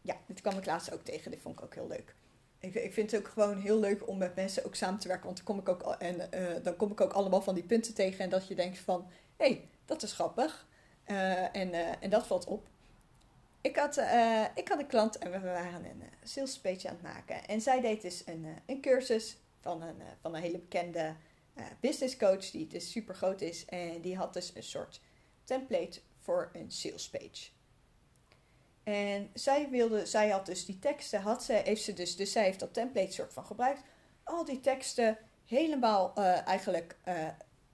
ja, 0.00 0.16
dit 0.26 0.40
kwam 0.40 0.58
ik 0.58 0.66
laatst 0.66 0.92
ook 0.92 1.04
tegen, 1.04 1.30
dit 1.30 1.40
vond 1.40 1.58
ik 1.58 1.64
ook 1.64 1.74
heel 1.74 1.88
leuk. 1.88 2.14
Ik, 2.58 2.74
ik 2.74 2.92
vind 2.92 3.10
het 3.10 3.20
ook 3.20 3.28
gewoon 3.28 3.60
heel 3.60 3.78
leuk 3.78 4.08
om 4.08 4.18
met 4.18 4.34
mensen 4.34 4.64
ook 4.64 4.74
samen 4.74 5.00
te 5.00 5.08
werken, 5.08 5.26
want 5.26 5.36
dan 5.36 5.46
kom 5.46 5.58
ik 5.58 5.68
ook, 5.68 5.94
en, 5.94 6.28
uh, 6.34 6.64
dan 6.64 6.76
kom 6.76 6.90
ik 6.90 7.00
ook 7.00 7.12
allemaal 7.12 7.42
van 7.42 7.54
die 7.54 7.64
punten 7.64 7.94
tegen 7.94 8.24
en 8.24 8.30
dat 8.30 8.48
je 8.48 8.54
denkt 8.54 8.78
van, 8.78 9.06
hé, 9.36 9.46
hey, 9.46 9.68
dat 9.84 10.02
is 10.02 10.12
grappig 10.12 10.66
uh, 11.06 11.56
en, 11.56 11.72
en 12.00 12.10
dat 12.10 12.26
valt 12.26 12.44
op. 12.44 12.68
Ik 13.60 13.76
had, 13.76 13.96
ik 14.54 14.68
had 14.68 14.78
een 14.78 14.86
klant 14.86 15.18
en 15.18 15.30
we 15.30 15.40
waren 15.40 15.84
een 15.84 16.02
sales 16.22 16.58
page 16.58 16.88
aan 16.88 16.94
het 16.94 17.02
maken. 17.02 17.46
En 17.46 17.60
zij 17.60 17.80
deed 17.80 18.02
dus 18.02 18.26
een, 18.26 18.46
een 18.66 18.80
cursus 18.80 19.36
van 19.68 19.82
een, 19.82 20.02
van 20.20 20.34
een 20.34 20.42
hele 20.42 20.58
bekende 20.58 21.16
uh, 21.54 21.64
business 21.80 22.16
coach, 22.16 22.50
die 22.50 22.66
dus 22.66 22.90
super 22.90 23.14
groot 23.14 23.40
is. 23.40 23.64
En 23.64 24.00
die 24.00 24.16
had 24.16 24.32
dus 24.32 24.54
een 24.54 24.62
soort 24.62 25.00
template 25.44 26.00
voor 26.18 26.50
een 26.52 26.70
sales 26.70 27.10
page. 27.10 27.50
En 28.82 29.30
zij 29.34 29.68
wilde, 29.70 30.06
zij 30.06 30.28
had 30.28 30.46
dus 30.46 30.64
die 30.64 30.78
teksten, 30.78 31.20
had 31.20 31.44
ze, 31.44 31.52
heeft 31.52 31.82
ze 31.82 31.92
dus, 31.92 32.16
dus 32.16 32.32
zij 32.32 32.44
heeft 32.44 32.60
dat 32.60 32.74
template 32.74 33.12
soort 33.12 33.32
van 33.32 33.46
gebruikt. 33.46 33.82
Al 34.24 34.44
die 34.44 34.60
teksten 34.60 35.18
helemaal 35.44 36.12
uh, 36.18 36.46
eigenlijk 36.46 36.96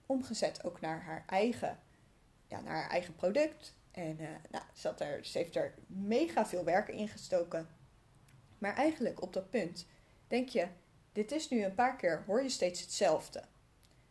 omgezet 0.06 0.64
ook 0.64 0.80
naar 0.80 1.02
haar 1.02 1.24
eigen, 1.26 1.78
ja, 2.46 2.60
naar 2.60 2.74
haar 2.74 2.90
eigen 2.90 3.14
product. 3.14 3.74
En 3.90 4.20
uh, 4.20 4.28
nou, 4.50 4.94
er, 4.98 5.24
ze 5.24 5.38
heeft 5.38 5.56
er 5.56 5.74
mega 5.86 6.46
veel 6.46 6.64
werk 6.64 6.88
in 6.88 7.08
gestoken. 7.08 7.68
Maar 8.58 8.74
eigenlijk 8.74 9.22
op 9.22 9.32
dat 9.32 9.50
punt 9.50 9.86
denk 10.26 10.48
je, 10.48 10.68
dit 11.14 11.32
is 11.32 11.48
nu 11.48 11.64
een 11.64 11.74
paar 11.74 11.96
keer, 11.96 12.22
hoor 12.26 12.42
je 12.42 12.48
steeds 12.48 12.80
hetzelfde. 12.80 13.42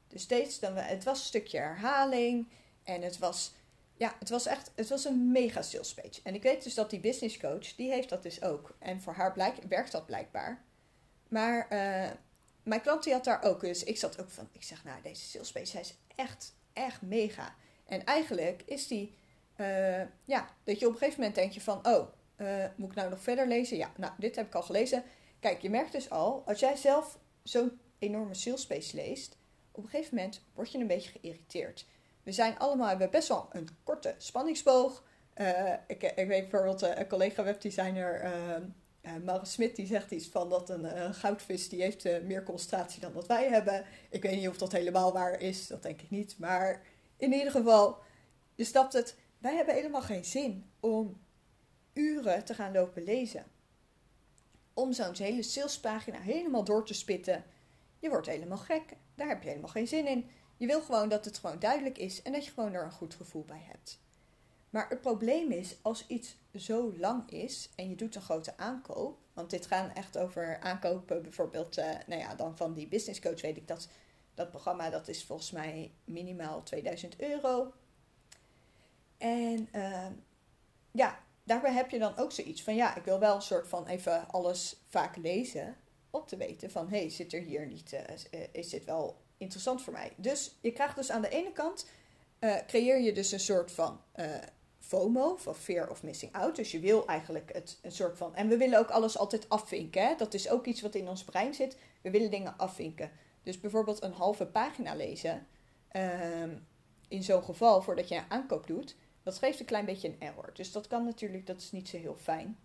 Dus 0.07 0.21
steeds, 0.21 0.59
dan, 0.59 0.75
het 0.75 1.03
was 1.03 1.19
een 1.19 1.25
stukje 1.25 1.57
herhaling 1.57 2.47
en 2.83 3.01
het 3.01 3.17
was, 3.17 3.53
ja, 3.97 4.15
het 4.19 4.29
was 4.29 4.45
echt, 4.45 4.71
het 4.75 4.89
was 4.89 5.05
een 5.05 5.31
mega 5.31 5.61
sales. 5.61 5.95
En 6.23 6.35
ik 6.35 6.43
weet 6.43 6.63
dus 6.63 6.73
dat 6.73 6.89
die 6.89 6.99
business 6.99 7.37
coach, 7.37 7.75
die 7.75 7.91
heeft 7.91 8.09
dat 8.09 8.23
dus 8.23 8.41
ook. 8.41 8.75
En 8.79 9.01
voor 9.01 9.13
haar 9.13 9.33
blijk, 9.33 9.55
werkt 9.67 9.91
dat 9.91 10.05
blijkbaar. 10.05 10.63
Maar 11.27 11.67
uh, 11.71 12.11
mijn 12.63 12.81
klant 12.81 13.03
die 13.03 13.13
had 13.13 13.23
daar 13.23 13.43
ook, 13.43 13.61
dus 13.61 13.83
ik 13.83 13.97
zat 13.97 14.21
ook 14.21 14.29
van, 14.29 14.49
ik 14.51 14.63
zeg 14.63 14.83
nou, 14.83 15.01
deze 15.01 15.21
sales 15.21 15.73
hij 15.73 15.81
is 15.81 15.95
echt, 16.15 16.53
echt 16.73 17.01
mega. 17.01 17.55
En 17.85 18.05
eigenlijk 18.05 18.63
is 18.65 18.87
die, 18.87 19.15
uh, 19.57 20.01
ja, 20.25 20.49
dat 20.63 20.79
je 20.79 20.85
op 20.85 20.91
een 20.91 20.97
gegeven 20.97 21.19
moment 21.19 21.35
denk 21.35 21.51
je 21.51 21.61
van, 21.61 21.87
oh, 21.87 22.07
uh, 22.37 22.65
moet 22.75 22.89
ik 22.89 22.95
nou 22.95 23.09
nog 23.09 23.21
verder 23.21 23.47
lezen? 23.47 23.77
Ja, 23.77 23.91
nou, 23.97 24.13
dit 24.17 24.35
heb 24.35 24.47
ik 24.47 24.55
al 24.55 24.63
gelezen. 24.63 25.03
Kijk, 25.43 25.61
je 25.61 25.69
merkt 25.69 25.91
dus 25.91 26.09
al, 26.09 26.43
als 26.45 26.59
jij 26.59 26.75
zelf 26.75 27.19
zo'n 27.41 27.79
enorme 27.99 28.33
sales 28.33 28.67
page 28.67 28.95
leest, 28.95 29.37
op 29.71 29.83
een 29.83 29.89
gegeven 29.89 30.15
moment 30.15 30.41
word 30.53 30.71
je 30.71 30.77
een 30.77 30.87
beetje 30.87 31.11
geïrriteerd. 31.19 31.85
We 32.23 32.31
zijn 32.31 32.57
allemaal, 32.57 32.87
hebben 32.87 33.09
best 33.09 33.27
wel 33.27 33.49
een 33.51 33.67
korte 33.83 34.15
spanningsboog. 34.17 35.03
Uh, 35.37 35.73
ik, 35.87 36.03
ik, 36.03 36.27
weet 36.27 36.49
bijvoorbeeld 36.49 36.83
uh, 36.83 36.97
een 36.97 37.07
collega 37.07 37.43
webdesigner, 37.43 38.23
uh, 38.23 39.15
Maris 39.23 39.51
Smit, 39.51 39.75
die 39.75 39.85
zegt 39.85 40.11
iets 40.11 40.27
van 40.27 40.49
dat 40.49 40.69
een 40.69 41.13
goudvis 41.13 41.69
die 41.69 41.81
heeft 41.81 42.21
meer 42.21 42.43
concentratie 42.43 43.01
dan 43.01 43.13
dat 43.13 43.27
wij 43.27 43.47
hebben. 43.47 43.85
Ik 44.09 44.21
weet 44.21 44.35
niet 44.35 44.47
of 44.47 44.57
dat 44.57 44.71
helemaal 44.71 45.13
waar 45.13 45.39
is, 45.39 45.67
dat 45.67 45.83
denk 45.83 46.01
ik 46.01 46.09
niet. 46.09 46.39
Maar 46.39 46.81
in 47.17 47.33
ieder 47.33 47.51
geval, 47.51 47.97
je 48.55 48.63
snapt 48.63 48.93
het, 48.93 49.15
wij 49.37 49.55
hebben 49.55 49.75
helemaal 49.75 50.01
geen 50.01 50.25
zin 50.25 50.71
om 50.79 51.21
uren 51.93 52.45
te 52.45 52.53
gaan 52.53 52.73
lopen 52.73 53.03
lezen. 53.03 53.52
Om 54.73 54.93
zo'n 54.93 55.15
hele 55.15 55.43
salespagina 55.43 56.19
helemaal 56.19 56.63
door 56.63 56.85
te 56.85 56.93
spitten. 56.93 57.43
Je 57.99 58.09
wordt 58.09 58.27
helemaal 58.27 58.57
gek. 58.57 58.83
Daar 59.15 59.27
heb 59.27 59.43
je 59.43 59.49
helemaal 59.49 59.69
geen 59.69 59.87
zin 59.87 60.07
in. 60.07 60.29
Je 60.57 60.65
wil 60.65 60.81
gewoon 60.81 61.09
dat 61.09 61.25
het 61.25 61.37
gewoon 61.37 61.59
duidelijk 61.59 61.97
is 61.97 62.21
en 62.21 62.31
dat 62.31 62.45
je 62.45 62.51
gewoon 62.51 62.73
er 62.73 62.83
een 62.83 62.91
goed 62.91 63.13
gevoel 63.13 63.45
bij 63.45 63.63
hebt. 63.67 63.99
Maar 64.69 64.89
het 64.89 65.01
probleem 65.01 65.51
is, 65.51 65.75
als 65.81 66.07
iets 66.07 66.35
zo 66.55 66.93
lang 66.97 67.29
is 67.29 67.69
en 67.75 67.89
je 67.89 67.95
doet 67.95 68.15
een 68.15 68.21
grote 68.21 68.57
aankoop, 68.57 69.17
want 69.33 69.49
dit 69.49 69.65
gaan 69.65 69.93
echt 69.93 70.17
over 70.17 70.59
aankopen, 70.59 71.21
bijvoorbeeld, 71.21 71.77
uh, 71.77 71.85
nou 72.07 72.21
ja, 72.21 72.35
dan 72.35 72.57
van 72.57 72.73
die 72.73 72.87
business 72.87 73.19
coach 73.19 73.41
weet 73.41 73.57
ik 73.57 73.67
dat 73.67 73.87
dat 74.33 74.49
programma, 74.49 74.89
dat 74.89 75.07
is 75.07 75.23
volgens 75.23 75.51
mij 75.51 75.91
minimaal 76.03 76.63
2000 76.63 77.21
euro. 77.21 77.73
En 79.17 79.69
uh, 79.75 80.07
ja, 80.91 81.19
daarbij 81.43 81.71
heb 81.71 81.89
je 81.89 81.99
dan 81.99 82.17
ook 82.17 82.31
zoiets 82.31 82.63
van, 82.63 82.75
ja, 82.75 82.95
ik 82.95 83.03
wil 83.03 83.19
wel 83.19 83.35
een 83.35 83.41
soort 83.41 83.67
van 83.67 83.87
even 83.87 84.27
alles 84.27 84.75
vaak 84.87 85.15
lezen 85.17 85.77
om 86.09 86.25
te 86.25 86.37
weten 86.37 86.71
van, 86.71 86.89
hé, 86.89 86.97
hey, 86.97 87.09
zit 87.09 87.33
er 87.33 87.41
hier 87.41 87.67
niet, 87.67 87.93
uh, 87.93 88.39
is 88.51 88.69
dit 88.69 88.85
wel 88.85 89.21
interessant 89.37 89.81
voor 89.81 89.93
mij? 89.93 90.13
Dus 90.17 90.55
je 90.61 90.71
krijgt 90.71 90.95
dus 90.95 91.11
aan 91.11 91.21
de 91.21 91.29
ene 91.29 91.51
kant, 91.51 91.87
uh, 92.39 92.55
creëer 92.67 93.01
je 93.01 93.13
dus 93.13 93.31
een 93.31 93.39
soort 93.39 93.71
van 93.71 94.01
FOMO, 94.79 95.35
van 95.35 95.55
fear 95.55 95.89
of 95.89 96.03
missing 96.03 96.33
out. 96.33 96.55
Dus 96.55 96.71
je 96.71 96.79
wil 96.79 97.07
eigenlijk 97.07 97.53
het 97.53 97.79
een 97.81 97.91
soort 97.91 98.17
van, 98.17 98.35
en 98.35 98.47
we 98.47 98.57
willen 98.57 98.79
ook 98.79 98.89
alles 98.89 99.17
altijd 99.17 99.49
afvinken, 99.49 100.07
hè? 100.07 100.15
dat 100.15 100.33
is 100.33 100.49
ook 100.49 100.65
iets 100.65 100.81
wat 100.81 100.95
in 100.95 101.07
ons 101.07 101.23
brein 101.23 101.53
zit, 101.53 101.77
we 102.01 102.11
willen 102.11 102.31
dingen 102.31 102.57
afvinken. 102.57 103.11
Dus 103.43 103.59
bijvoorbeeld 103.59 104.03
een 104.03 104.13
halve 104.13 104.45
pagina 104.45 104.95
lezen, 104.95 105.47
uh, 105.91 106.43
in 107.07 107.23
zo'n 107.23 107.43
geval, 107.43 107.81
voordat 107.81 108.07
je 108.07 108.15
een 108.15 108.23
aankoop 108.27 108.67
doet, 108.67 108.95
dat 109.23 109.37
geeft 109.37 109.59
een 109.59 109.65
klein 109.65 109.85
beetje 109.85 110.07
een 110.07 110.21
error. 110.21 110.49
Dus 110.53 110.71
dat 110.71 110.87
kan 110.87 111.05
natuurlijk, 111.05 111.47
dat 111.47 111.57
is 111.57 111.71
niet 111.71 111.89
zo 111.89 111.97
heel 111.97 112.17
fijn. 112.21 112.57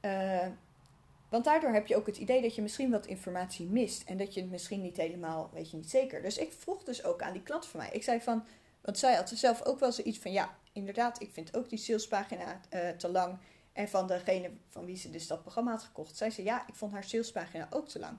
Uh, 0.00 0.46
want 1.28 1.44
daardoor 1.44 1.72
heb 1.72 1.86
je 1.86 1.96
ook 1.96 2.06
het 2.06 2.16
idee 2.16 2.42
dat 2.42 2.54
je 2.54 2.62
misschien 2.62 2.90
wat 2.90 3.06
informatie 3.06 3.66
mist. 3.66 4.08
En 4.08 4.16
dat 4.16 4.34
je 4.34 4.40
het 4.40 4.50
misschien 4.50 4.82
niet 4.82 4.96
helemaal, 4.96 5.50
weet 5.52 5.70
je 5.70 5.76
niet 5.76 5.90
zeker. 5.90 6.22
Dus 6.22 6.38
ik 6.38 6.52
vroeg 6.52 6.82
dus 6.84 7.04
ook 7.04 7.22
aan 7.22 7.32
die 7.32 7.42
klant 7.42 7.66
van 7.66 7.80
mij. 7.80 7.90
Ik 7.92 8.02
zei 8.02 8.20
van, 8.20 8.44
want 8.80 8.98
zij 8.98 9.14
had 9.14 9.28
zelf 9.28 9.62
ook 9.62 9.80
wel 9.80 9.92
zoiets 9.92 10.18
van, 10.18 10.32
ja, 10.32 10.56
inderdaad, 10.72 11.22
ik 11.22 11.32
vind 11.32 11.56
ook 11.56 11.68
die 11.68 11.78
salespagina 11.78 12.60
uh, 12.70 12.88
te 12.88 13.08
lang. 13.08 13.38
En 13.72 13.88
van 13.88 14.06
degene 14.06 14.50
van 14.68 14.84
wie 14.84 14.96
ze 14.96 15.10
dus 15.10 15.26
dat 15.26 15.42
programma 15.42 15.70
had 15.70 15.82
gekocht, 15.82 16.16
zei 16.16 16.30
ze, 16.30 16.42
ja, 16.42 16.68
ik 16.68 16.74
vond 16.74 16.92
haar 16.92 17.04
salespagina 17.04 17.66
ook 17.70 17.88
te 17.88 17.98
lang. 17.98 18.18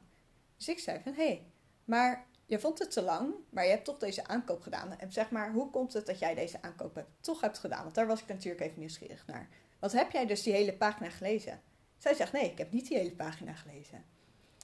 Dus 0.57 0.67
ik 0.67 0.79
zei 0.79 0.99
van, 1.03 1.13
hé, 1.13 1.25
hey, 1.25 1.43
maar 1.85 2.25
je 2.45 2.59
vond 2.59 2.79
het 2.79 2.91
te 2.91 3.01
lang, 3.01 3.33
maar 3.49 3.63
je 3.63 3.69
hebt 3.69 3.85
toch 3.85 3.97
deze 3.97 4.27
aankoop 4.27 4.61
gedaan. 4.61 4.99
En 4.99 5.11
zeg 5.11 5.29
maar, 5.29 5.51
hoe 5.51 5.69
komt 5.69 5.93
het 5.93 6.05
dat 6.05 6.19
jij 6.19 6.35
deze 6.35 6.61
aankoop 6.61 7.05
toch 7.19 7.41
hebt 7.41 7.59
gedaan? 7.59 7.83
Want 7.83 7.95
daar 7.95 8.07
was 8.07 8.21
ik 8.21 8.27
natuurlijk 8.27 8.63
even 8.63 8.79
nieuwsgierig 8.79 9.27
naar. 9.27 9.49
Wat 9.79 9.91
heb 9.91 10.11
jij 10.11 10.25
dus 10.25 10.43
die 10.43 10.53
hele 10.53 10.73
pagina 10.73 11.09
gelezen? 11.09 11.61
Zij 11.97 12.13
zegt, 12.13 12.31
nee, 12.31 12.51
ik 12.51 12.57
heb 12.57 12.71
niet 12.71 12.87
die 12.87 12.97
hele 12.97 13.15
pagina 13.15 13.53
gelezen. 13.53 14.03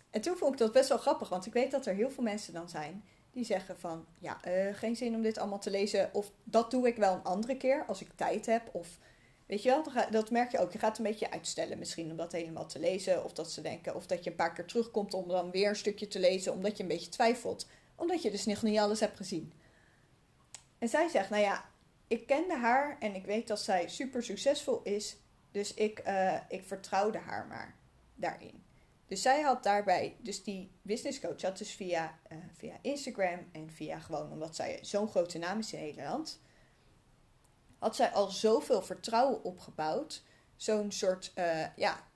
En 0.09 0.21
toen 0.21 0.37
vond 0.37 0.53
ik 0.53 0.59
dat 0.59 0.71
best 0.71 0.89
wel 0.89 0.97
grappig, 0.97 1.29
want 1.29 1.45
ik 1.45 1.53
weet 1.53 1.71
dat 1.71 1.85
er 1.85 1.93
heel 1.93 2.11
veel 2.11 2.23
mensen 2.23 2.53
dan 2.53 2.69
zijn 2.69 3.03
die 3.31 3.45
zeggen 3.45 3.79
van, 3.79 4.05
ja, 4.19 4.39
uh, 4.47 4.73
geen 4.73 4.95
zin 4.95 5.15
om 5.15 5.21
dit 5.21 5.37
allemaal 5.37 5.59
te 5.59 5.69
lezen. 5.69 6.13
Of 6.13 6.31
dat 6.43 6.71
doe 6.71 6.87
ik 6.87 6.95
wel 6.95 7.13
een 7.13 7.23
andere 7.23 7.57
keer 7.57 7.85
als 7.87 8.01
ik 8.01 8.09
tijd 8.15 8.45
heb. 8.45 8.69
Of 8.71 8.97
weet 9.49 9.63
je 9.63 9.69
wel, 9.69 10.09
dat 10.11 10.31
merk 10.31 10.51
je 10.51 10.59
ook. 10.59 10.71
Je 10.71 10.79
gaat 10.79 10.97
een 10.97 11.03
beetje 11.03 11.31
uitstellen 11.31 11.79
misschien 11.79 12.11
om 12.11 12.17
dat 12.17 12.31
helemaal 12.31 12.67
te 12.67 12.79
lezen. 12.79 13.23
Of 13.23 13.33
dat 13.33 13.51
ze 13.51 13.61
denken, 13.61 13.95
of 13.95 14.07
dat 14.07 14.23
je 14.23 14.29
een 14.29 14.35
paar 14.35 14.53
keer 14.53 14.65
terugkomt 14.65 15.13
om 15.13 15.27
dan 15.27 15.51
weer 15.51 15.69
een 15.69 15.75
stukje 15.75 16.07
te 16.07 16.19
lezen, 16.19 16.53
omdat 16.53 16.77
je 16.77 16.83
een 16.83 16.89
beetje 16.89 17.09
twijfelt. 17.09 17.67
Omdat 17.95 18.21
je 18.21 18.31
dus 18.31 18.45
nog 18.45 18.61
niet 18.61 18.79
alles 18.79 18.99
hebt 18.99 19.17
gezien. 19.17 19.53
En 20.77 20.89
zij 20.89 21.07
zegt, 21.07 21.29
nou 21.29 21.41
ja, 21.41 21.69
ik 22.07 22.27
kende 22.27 22.55
haar 22.55 22.97
en 22.99 23.15
ik 23.15 23.25
weet 23.25 23.47
dat 23.47 23.59
zij 23.59 23.87
super 23.87 24.23
succesvol 24.23 24.81
is. 24.83 25.17
Dus 25.51 25.73
ik, 25.73 26.07
uh, 26.07 26.39
ik 26.47 26.63
vertrouwde 26.65 27.17
haar 27.17 27.47
maar 27.47 27.75
daarin. 28.15 28.63
Dus 29.07 29.21
zij 29.21 29.41
had 29.41 29.63
daarbij, 29.63 30.15
dus 30.19 30.43
die 30.43 30.71
business 30.81 31.19
coach 31.19 31.41
had 31.41 31.57
dus 31.57 31.71
via, 31.71 32.19
uh, 32.31 32.37
via 32.53 32.77
Instagram 32.81 33.39
en 33.51 33.69
via 33.69 33.99
gewoon 33.99 34.31
omdat 34.31 34.55
zij 34.55 34.79
zo'n 34.81 35.07
grote 35.07 35.37
naam 35.37 35.59
is 35.59 35.73
in 35.73 35.79
Nederland, 35.79 36.39
had 37.79 37.95
zij 37.95 38.11
al 38.11 38.27
zoveel 38.27 38.81
vertrouwen 38.81 39.43
opgebouwd. 39.43 40.23
Zo'n 40.55 40.91
soort, 40.91 41.31
uh, 41.35 41.75
ja, 41.75 42.07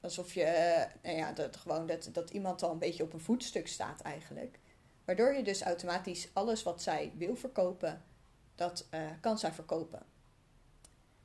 alsof 0.00 0.34
je, 0.34 0.44
uh, 0.44 1.02
nou 1.02 1.16
ja, 1.16 1.32
dat, 1.32 1.56
gewoon 1.56 1.86
dat, 1.86 2.08
dat 2.12 2.30
iemand 2.30 2.62
al 2.62 2.70
een 2.70 2.78
beetje 2.78 3.02
op 3.02 3.12
een 3.12 3.20
voetstuk 3.20 3.68
staat 3.68 4.00
eigenlijk. 4.00 4.58
Waardoor 5.04 5.34
je 5.34 5.42
dus 5.42 5.62
automatisch 5.62 6.28
alles 6.32 6.62
wat 6.62 6.82
zij 6.82 7.12
wil 7.16 7.36
verkopen, 7.36 8.04
dat 8.54 8.88
kan 9.20 9.38
zij 9.38 9.52
verkopen. 9.52 10.02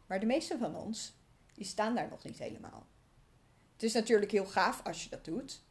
Maar 0.05 0.19
de 0.19 0.25
meeste 0.25 0.57
van 0.57 0.75
ons, 0.75 1.13
die 1.53 1.65
staan 1.65 1.95
daar 1.95 2.09
nog 2.09 2.23
niet 2.23 2.37
helemaal. 2.37 2.85
Het 3.73 3.83
is 3.83 3.93
natuurlijk 3.93 4.31
heel 4.31 4.45
gaaf 4.45 4.81
als 4.83 5.03
je 5.03 5.09
dat 5.09 5.25
doet. 5.25 5.61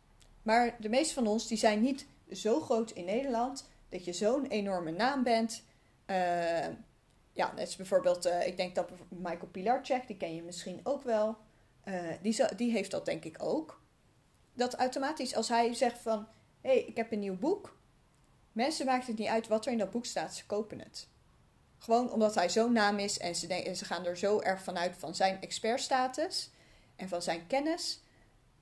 Maar 0.43 0.77
de 0.81 0.89
meeste 0.89 1.15
van 1.15 1.27
ons 1.27 1.47
die 1.47 1.59
zijn 1.59 1.81
niet 1.81 2.07
zo 2.33 2.61
groot 2.61 2.91
in 2.91 3.05
Nederland 3.05 3.69
dat 3.89 4.05
je 4.05 4.13
zo'n 4.13 4.47
enorme 4.47 4.91
naam 4.91 5.23
bent. 5.23 5.63
Ja, 7.33 7.53
net 7.53 7.69
is 7.69 7.77
bijvoorbeeld, 7.77 8.27
uh, 8.27 8.47
ik 8.47 8.57
denk 8.57 8.75
dat 8.75 8.91
Michael 9.09 9.47
Pilarczyk, 9.51 10.07
die 10.07 10.17
ken 10.17 10.35
je 10.35 10.43
misschien 10.43 10.81
ook 10.83 11.03
wel. 11.03 11.37
Uh, 11.85 12.13
die, 12.23 12.55
die 12.57 12.73
heeft 12.73 12.91
dat 12.91 13.05
denk 13.05 13.25
ik 13.25 13.37
ook. 13.43 13.83
Dat 14.55 14.75
automatisch 14.75 15.35
als 15.35 15.49
hij 15.49 15.75
zegt 15.75 15.99
van, 15.99 16.29
hé, 16.61 16.71
hey, 16.71 16.85
ik 16.85 16.97
heb 16.97 17.13
een 17.13 17.19
nieuw 17.19 17.39
boek. 17.39 17.79
Mensen 18.53 18.87
maakt 18.87 19.07
het 19.07 19.19
niet 19.19 19.29
uit 19.29 19.49
wat 19.49 19.67
er 19.67 19.73
in 19.73 19.79
dat 19.79 19.91
boek 19.91 20.07
staat, 20.07 20.35
ze 20.35 20.47
kopen 20.47 20.79
het. 20.79 21.09
Gewoon 21.79 22.13
omdat 22.13 22.35
hij 22.35 22.49
zo'n 22.49 22.73
naam 22.73 22.99
is 22.99 23.19
en 23.19 23.35
ze, 23.35 23.73
ze 23.77 23.85
gaan 23.85 24.07
er 24.07 24.17
zo 24.17 24.41
erg 24.41 24.63
vanuit 24.63 24.97
van 24.97 25.15
zijn 25.15 25.41
expertstatus 25.41 26.51
en 26.97 27.09
van 27.09 27.23
zijn 27.23 27.47
kennis, 27.47 28.03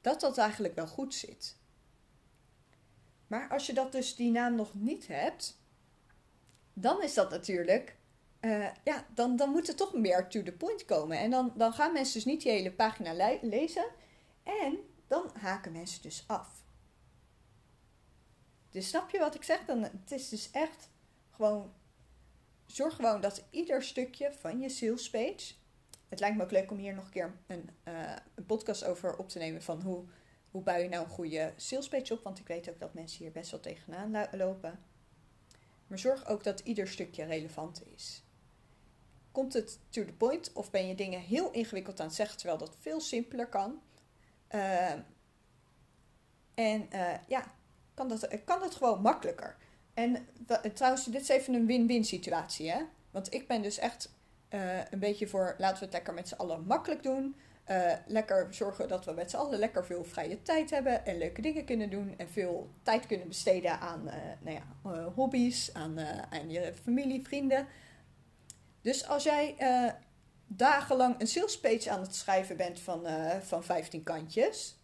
dat 0.01 0.21
dat 0.21 0.39
eigenlijk 0.39 0.75
wel 0.75 0.87
goed 0.87 1.15
zit. 1.15 1.57
Maar 3.27 3.49
als 3.49 3.67
je 3.67 3.73
dat 3.73 3.93
dus 3.93 4.17
die 4.17 4.31
naam 4.31 4.55
nog 4.55 4.75
niet 4.75 5.07
hebt, 5.07 5.61
dan 6.73 7.03
is 7.03 7.15
dat 7.15 7.31
natuurlijk, 7.31 7.97
uh, 8.40 8.68
ja, 8.85 9.07
dan, 9.14 9.37
dan 9.37 9.51
moet 9.51 9.66
het 9.66 9.77
toch 9.77 9.94
meer 9.94 10.29
to 10.29 10.42
the 10.42 10.53
point 10.53 10.85
komen. 10.85 11.18
En 11.18 11.31
dan, 11.31 11.53
dan 11.57 11.72
gaan 11.72 11.92
mensen 11.92 12.14
dus 12.14 12.24
niet 12.24 12.42
die 12.42 12.53
hele 12.53 12.72
pagina 12.72 13.12
le 13.12 13.38
lezen 13.42 13.87
en 14.42 14.79
dan 15.07 15.31
haken 15.40 15.72
mensen 15.72 16.03
dus 16.03 16.24
af. 16.27 16.62
Dus 18.70 18.88
snap 18.88 19.11
je 19.11 19.18
wat 19.18 19.35
ik 19.35 19.42
zeg? 19.42 19.64
Dan, 19.64 19.83
het 19.83 20.12
is 20.12 20.29
dus 20.29 20.51
echt 20.51 20.90
gewoon, 21.31 21.72
zorg 22.66 22.94
gewoon 22.94 23.20
dat 23.20 23.44
ieder 23.51 23.83
stukje 23.83 24.33
van 24.33 24.61
je 24.61 24.68
sales 24.68 25.11
page 25.11 25.55
het 26.09 26.20
lijkt 26.20 26.37
me 26.37 26.42
ook 26.42 26.51
leuk 26.51 26.70
om 26.70 26.79
hier 26.79 26.94
nog 26.94 27.05
een 27.05 27.11
keer 27.11 27.38
een, 27.46 27.70
uh, 27.85 28.16
een 28.35 28.46
podcast 28.46 28.85
over 28.85 29.16
op 29.16 29.29
te 29.29 29.38
nemen 29.38 29.62
van 29.62 29.83
hoe, 29.83 30.05
hoe 30.51 30.62
bouw 30.62 30.77
je 30.77 30.88
nou 30.88 31.05
een 31.05 31.11
goede 31.11 31.53
salespage 31.57 32.12
op. 32.12 32.22
Want 32.22 32.38
ik 32.38 32.46
weet 32.46 32.70
ook 32.70 32.81
dat 32.81 32.94
mensen 32.94 33.18
hier 33.18 33.33
best 33.33 33.51
wel 33.51 33.61
tegenaan 33.61 34.29
lopen. 34.33 34.79
Maar 35.87 35.98
zorg 35.98 36.27
ook 36.27 36.44
dat 36.44 36.61
ieder 36.61 36.88
stukje 36.88 37.24
relevant 37.24 37.83
is. 37.94 38.22
Komt 39.38 39.53
het 39.53 39.79
to 39.90 40.05
the 40.05 40.12
point 40.12 40.53
of 40.53 40.70
ben 40.70 40.87
je 40.87 40.94
dingen 40.94 41.20
heel 41.20 41.51
ingewikkeld 41.51 42.01
aan 42.01 42.07
het 42.07 42.14
zeggen 42.14 42.37
terwijl 42.37 42.59
dat 42.59 42.77
veel 42.81 43.01
simpeler 43.01 43.46
kan? 43.46 43.81
Uh, 44.51 44.90
en 46.55 46.88
uh, 46.92 47.14
ja, 47.29 47.55
kan 47.94 48.09
dat, 48.09 48.29
kan 48.44 48.61
dat 48.61 48.74
gewoon 48.74 49.03
makkelijker. 49.03 49.57
En 49.94 50.27
trouwens, 50.74 51.05
dit 51.05 51.20
is 51.20 51.29
even 51.29 51.55
een 51.55 51.66
win-win 51.66 52.05
situatie. 52.05 52.70
Hè? 52.70 52.83
Want 53.11 53.35
ik 53.35 53.48
ben 53.48 53.62
dus 53.62 53.79
echt 53.79 54.12
uh, 54.51 54.90
een 54.90 54.98
beetje 54.98 55.29
voor 55.29 55.55
laten 55.59 55.79
we 55.79 55.85
het 55.85 55.94
lekker 55.94 56.14
met 56.14 56.29
z'n 56.29 56.35
allen 56.35 56.66
makkelijk 56.66 57.03
doen. 57.03 57.37
Uh, 57.70 57.92
lekker 58.07 58.55
zorgen 58.55 58.88
dat 58.88 59.05
we 59.05 59.12
met 59.12 59.31
z'n 59.31 59.37
allen 59.37 59.59
lekker 59.59 59.87
veel 59.87 60.05
vrije 60.05 60.42
tijd 60.42 60.70
hebben 60.70 61.07
en 61.07 61.18
leuke 61.18 61.40
dingen 61.40 61.64
kunnen 61.64 61.90
doen. 61.90 62.14
En 62.16 62.29
veel 62.29 62.70
tijd 62.83 63.07
kunnen 63.07 63.29
besteden 63.29 63.81
aan 63.81 64.05
nou 64.40 64.57
ja, 64.57 64.90
hobby's, 65.14 65.72
aan 65.72 65.96
je 66.48 66.72
familie, 66.83 67.22
vrienden. 67.22 67.66
Dus 68.88 69.07
als 69.07 69.22
jij 69.22 69.57
dagenlang 70.46 71.20
een 71.20 71.27
sales 71.27 71.61
page 71.61 71.90
aan 71.90 72.01
het 72.01 72.14
schrijven 72.14 72.57
bent 72.57 72.81
van, 72.81 73.07
van 73.42 73.64
15 73.64 74.03
kantjes, 74.03 74.79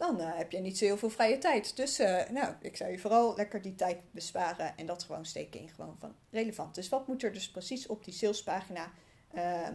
dan 0.00 0.20
uh, 0.20 0.36
heb 0.36 0.52
je 0.52 0.58
niet 0.58 0.78
zo 0.78 0.84
heel 0.84 0.96
veel 0.96 1.10
vrije 1.10 1.38
tijd. 1.38 1.76
Dus 1.76 2.00
uh, 2.00 2.28
nou, 2.30 2.54
ik 2.60 2.76
zou 2.76 2.90
je 2.90 2.98
vooral 2.98 3.34
lekker 3.36 3.62
die 3.62 3.74
tijd 3.74 3.98
besparen 4.10 4.76
en 4.76 4.86
dat 4.86 5.02
gewoon 5.02 5.24
steken 5.24 5.60
in 5.60 5.68
gewoon 5.68 5.96
van 5.98 6.14
relevant. 6.30 6.74
Dus 6.74 6.88
wat 6.88 7.06
moet 7.06 7.22
er 7.22 7.32
dus 7.32 7.50
precies 7.50 7.86
op 7.86 8.04
die 8.04 8.14
salespagina 8.14 8.92
uh, 9.34 9.66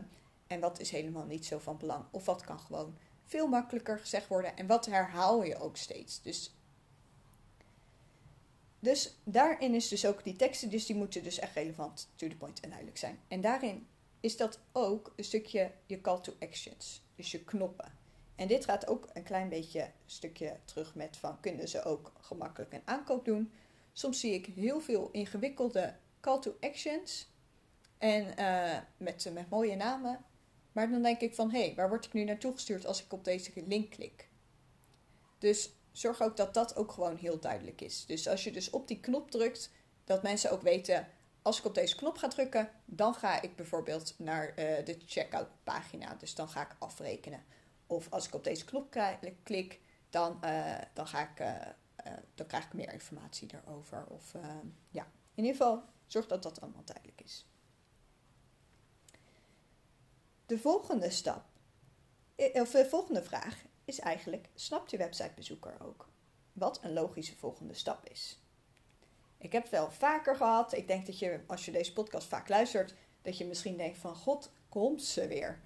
en 0.48 0.60
wat 0.60 0.80
is 0.80 0.90
helemaal 0.90 1.26
niet 1.26 1.46
zo 1.46 1.60
van 1.60 1.78
belang? 1.78 2.06
Of 2.12 2.26
wat 2.26 2.42
kan 2.42 2.60
gewoon 2.60 2.98
veel 3.24 3.48
makkelijker 3.48 4.00
gezegd 4.00 4.28
worden 4.28 4.58
en 4.58 4.68
wat 4.68 4.86
herhaal 4.86 5.44
je 5.44 5.60
ook 5.60 5.78
steeds? 5.78 6.22
Dus, 6.22 6.56
dus 8.86 9.16
daarin 9.24 9.74
is 9.74 9.88
dus 9.88 10.06
ook 10.06 10.24
die 10.24 10.36
teksten, 10.36 10.70
dus 10.70 10.86
die 10.86 10.96
moeten 10.96 11.24
dus 11.24 11.40
echt 11.40 11.56
relevant, 11.56 12.10
to 12.16 12.28
the 12.28 12.36
point 12.36 12.60
en 12.60 12.70
duidelijk 12.70 12.98
zijn. 12.98 13.20
En 13.28 13.42
daarin 13.42 13.88
is 14.20 14.38
dat 14.38 14.60
ook 14.72 15.14
een 15.16 15.24
stukje 15.24 15.72
je 15.86 16.02
call 16.02 16.22
to 16.22 16.34
actions, 16.40 17.02
dus 17.16 17.32
je 17.32 17.44
knoppen. 17.44 17.94
En 18.36 18.48
dit 18.48 18.66
gaat 18.66 18.88
ook 18.88 19.10
een 19.14 19.24
klein 19.24 19.50
beetje 19.50 19.92
stukje 20.06 20.60
terug 20.66 20.96
met 20.96 21.18
van 21.18 21.40
kunnen 21.40 21.68
ze 21.68 21.84
ook 21.84 22.12
gemakkelijk 22.20 22.74
een 22.74 22.82
aankoop 22.86 23.26
doen. 23.26 23.52
Soms 23.94 24.20
zie 24.20 24.34
ik 24.34 24.46
heel 24.46 24.82
veel 24.82 25.10
ingewikkelde 25.12 25.96
call 26.20 26.40
to 26.40 26.56
actions 26.60 27.28
en 27.98 28.34
uh, 28.40 28.78
met, 28.98 29.30
met 29.34 29.50
mooie 29.50 29.76
namen. 29.76 30.26
Maar 30.72 30.90
dan 30.90 31.02
denk 31.02 31.22
ik 31.22 31.36
van 31.36 31.52
hé, 31.52 31.66
hey, 31.66 31.76
waar 31.76 31.90
word 31.90 32.06
ik 32.06 32.14
nu 32.14 32.24
naartoe 32.24 32.54
gestuurd 32.54 32.86
als 32.86 33.04
ik 33.04 33.14
op 33.14 33.24
deze 33.24 33.52
link 33.66 33.90
klik? 33.90 34.30
Dus 35.40 35.72
zorg 35.98 36.22
ook 36.22 36.38
dat 36.38 36.54
dat 36.54 36.76
ook 36.76 36.92
gewoon 36.92 37.16
heel 37.16 37.40
duidelijk 37.40 37.82
is. 37.82 38.06
Dus 38.06 38.28
als 38.28 38.44
je 38.44 38.52
dus 38.52 38.70
op 38.70 38.88
die 38.88 39.00
knop 39.00 39.32
drukt, 39.32 39.72
dat 40.04 40.24
mensen 40.24 40.52
ook 40.52 40.62
weten, 40.62 41.08
als 41.42 41.60
ik 41.60 41.66
op 41.66 41.76
deze 41.76 41.96
knop 41.96 42.18
ga 42.18 42.28
drukken, 42.28 42.72
dan 42.86 43.14
ga 43.14 43.42
ik 43.42 43.56
bijvoorbeeld 43.56 44.14
naar 44.18 44.50
uh, 44.50 44.56
de 44.86 44.98
checkout 45.06 45.48
pagina. 45.64 46.16
Dus 46.16 46.36
dan 46.36 46.50
ga 46.50 46.62
ik 46.62 46.76
afrekenen. 46.80 47.44
Of 47.88 48.08
als 48.10 48.28
ik 48.28 48.34
op 48.34 48.44
deze 48.44 48.66
knop 48.66 48.98
klik, 49.44 49.80
dan, 50.10 50.40
uh, 50.44 50.78
dan, 50.94 51.08
ga 51.08 51.30
ik, 51.30 51.40
uh, 51.40 52.14
dan 52.36 52.48
krijg 52.48 52.66
ik 52.66 52.74
meer 52.74 52.94
informatie 52.94 53.48
daarover. 53.48 54.06
Of 54.08 54.34
ja, 54.90 55.08
in 55.34 55.44
ieder 55.44 55.58
geval 55.58 55.84
zorg 56.06 56.28
dat 56.28 56.44
dat 56.44 56.62
allemaal 56.62 56.86
duidelijk 56.86 57.22
is. 57.22 57.46
De 60.46 60.60
volgende 60.60 61.10
stap, 61.10 61.46
of 62.36 62.72
de 62.72 62.86
volgende 62.90 63.24
vraag 63.24 63.64
is 63.86 64.00
eigenlijk: 64.00 64.50
snapt 64.56 64.92
je 64.92 64.98
websitebezoeker 64.98 65.76
ook 65.82 66.08
wat 66.54 66.80
een 66.84 66.94
logische 66.94 67.36
volgende 67.36 67.74
stap 67.74 68.10
is? 68.10 68.40
Ik 69.38 69.52
heb 69.52 69.62
het 69.62 69.72
wel 69.72 69.92
vaker 69.92 70.36
gehad. 70.36 70.74
Ik 70.74 70.88
denk 70.88 71.06
dat 71.06 71.20
je, 71.20 71.40
als 71.48 71.66
je 71.66 71.72
deze 71.72 71.94
podcast 71.94 72.28
vaak 72.28 72.50
luistert, 72.50 72.94
dat 73.22 73.38
je 73.38 73.46
misschien 73.46 73.78
denkt 73.78 73.98
van 73.98 74.16
God, 74.16 74.52
komt 74.70 75.04
ze 75.04 75.28
weer. 75.28 75.60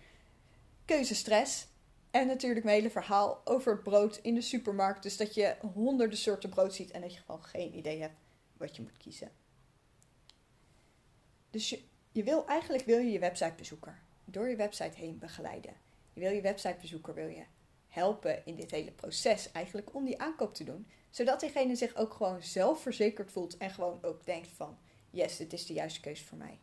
Keuzestress. 0.85 1.67
En 2.11 2.27
natuurlijk 2.27 2.65
mijn 2.65 2.77
hele 2.77 2.89
verhaal 2.89 3.41
over 3.43 3.81
brood 3.81 4.17
in 4.17 4.35
de 4.35 4.41
supermarkt. 4.41 5.03
Dus 5.03 5.17
dat 5.17 5.33
je 5.33 5.55
honderden 5.73 6.17
soorten 6.17 6.49
brood 6.49 6.73
ziet 6.73 6.91
en 6.91 7.01
dat 7.01 7.13
je 7.13 7.19
gewoon 7.19 7.43
geen 7.43 7.77
idee 7.77 8.01
hebt 8.01 8.17
wat 8.57 8.75
je 8.75 8.81
moet 8.81 8.97
kiezen. 8.97 9.31
Dus 11.49 11.69
je, 11.69 11.83
je 12.11 12.23
wil, 12.23 12.47
eigenlijk 12.47 12.85
wil 12.85 12.97
je 12.97 13.11
je 13.11 13.19
websitebezoeker 13.19 13.99
door 14.25 14.49
je 14.49 14.55
website 14.55 14.97
heen 14.97 15.19
begeleiden. 15.19 15.73
Je 16.13 16.19
wil 16.19 16.31
je 16.31 16.41
websitebezoeker 16.41 17.13
wil 17.13 17.27
je 17.27 17.43
helpen 17.89 18.45
in 18.45 18.55
dit 18.55 18.71
hele 18.71 18.91
proces 18.91 19.51
eigenlijk 19.51 19.95
om 19.95 20.05
die 20.05 20.21
aankoop 20.21 20.53
te 20.53 20.63
doen. 20.63 20.87
Zodat 21.09 21.39
diegene 21.39 21.75
zich 21.75 21.95
ook 21.95 22.13
gewoon 22.13 22.43
zelfverzekerd 22.43 23.31
voelt 23.31 23.57
en 23.57 23.69
gewoon 23.69 23.99
ook 24.01 24.25
denkt 24.25 24.49
van 24.55 24.77
yes, 25.09 25.37
dit 25.37 25.53
is 25.53 25.65
de 25.65 25.73
juiste 25.73 25.99
keuze 25.99 26.25
voor 26.25 26.37
mij. 26.37 26.59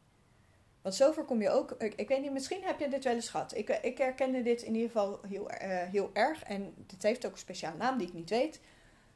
Want 0.83 0.99
zo 0.99 1.13
voorkom 1.13 1.43
je 1.43 1.51
ook, 1.51 1.71
ik, 1.73 2.09
weet 2.09 2.21
niet, 2.21 2.33
misschien 2.33 2.63
heb 2.63 2.81
je 2.81 2.89
dit 2.89 3.05
wel 3.05 3.15
eens 3.15 3.29
gehad. 3.29 3.57
Ik, 3.57 3.69
ik 3.69 3.99
herkende 3.99 4.43
dit 4.43 4.63
in 4.63 4.75
ieder 4.75 4.91
geval 4.91 5.21
heel, 5.23 5.51
uh, 5.51 5.59
heel 5.83 6.11
erg. 6.13 6.43
En 6.43 6.75
dit 6.87 7.03
heeft 7.03 7.27
ook 7.27 7.33
een 7.33 7.39
speciale 7.39 7.77
naam 7.77 7.99
die 7.99 8.07
ik 8.07 8.13
niet 8.13 8.31
weet. 8.31 8.61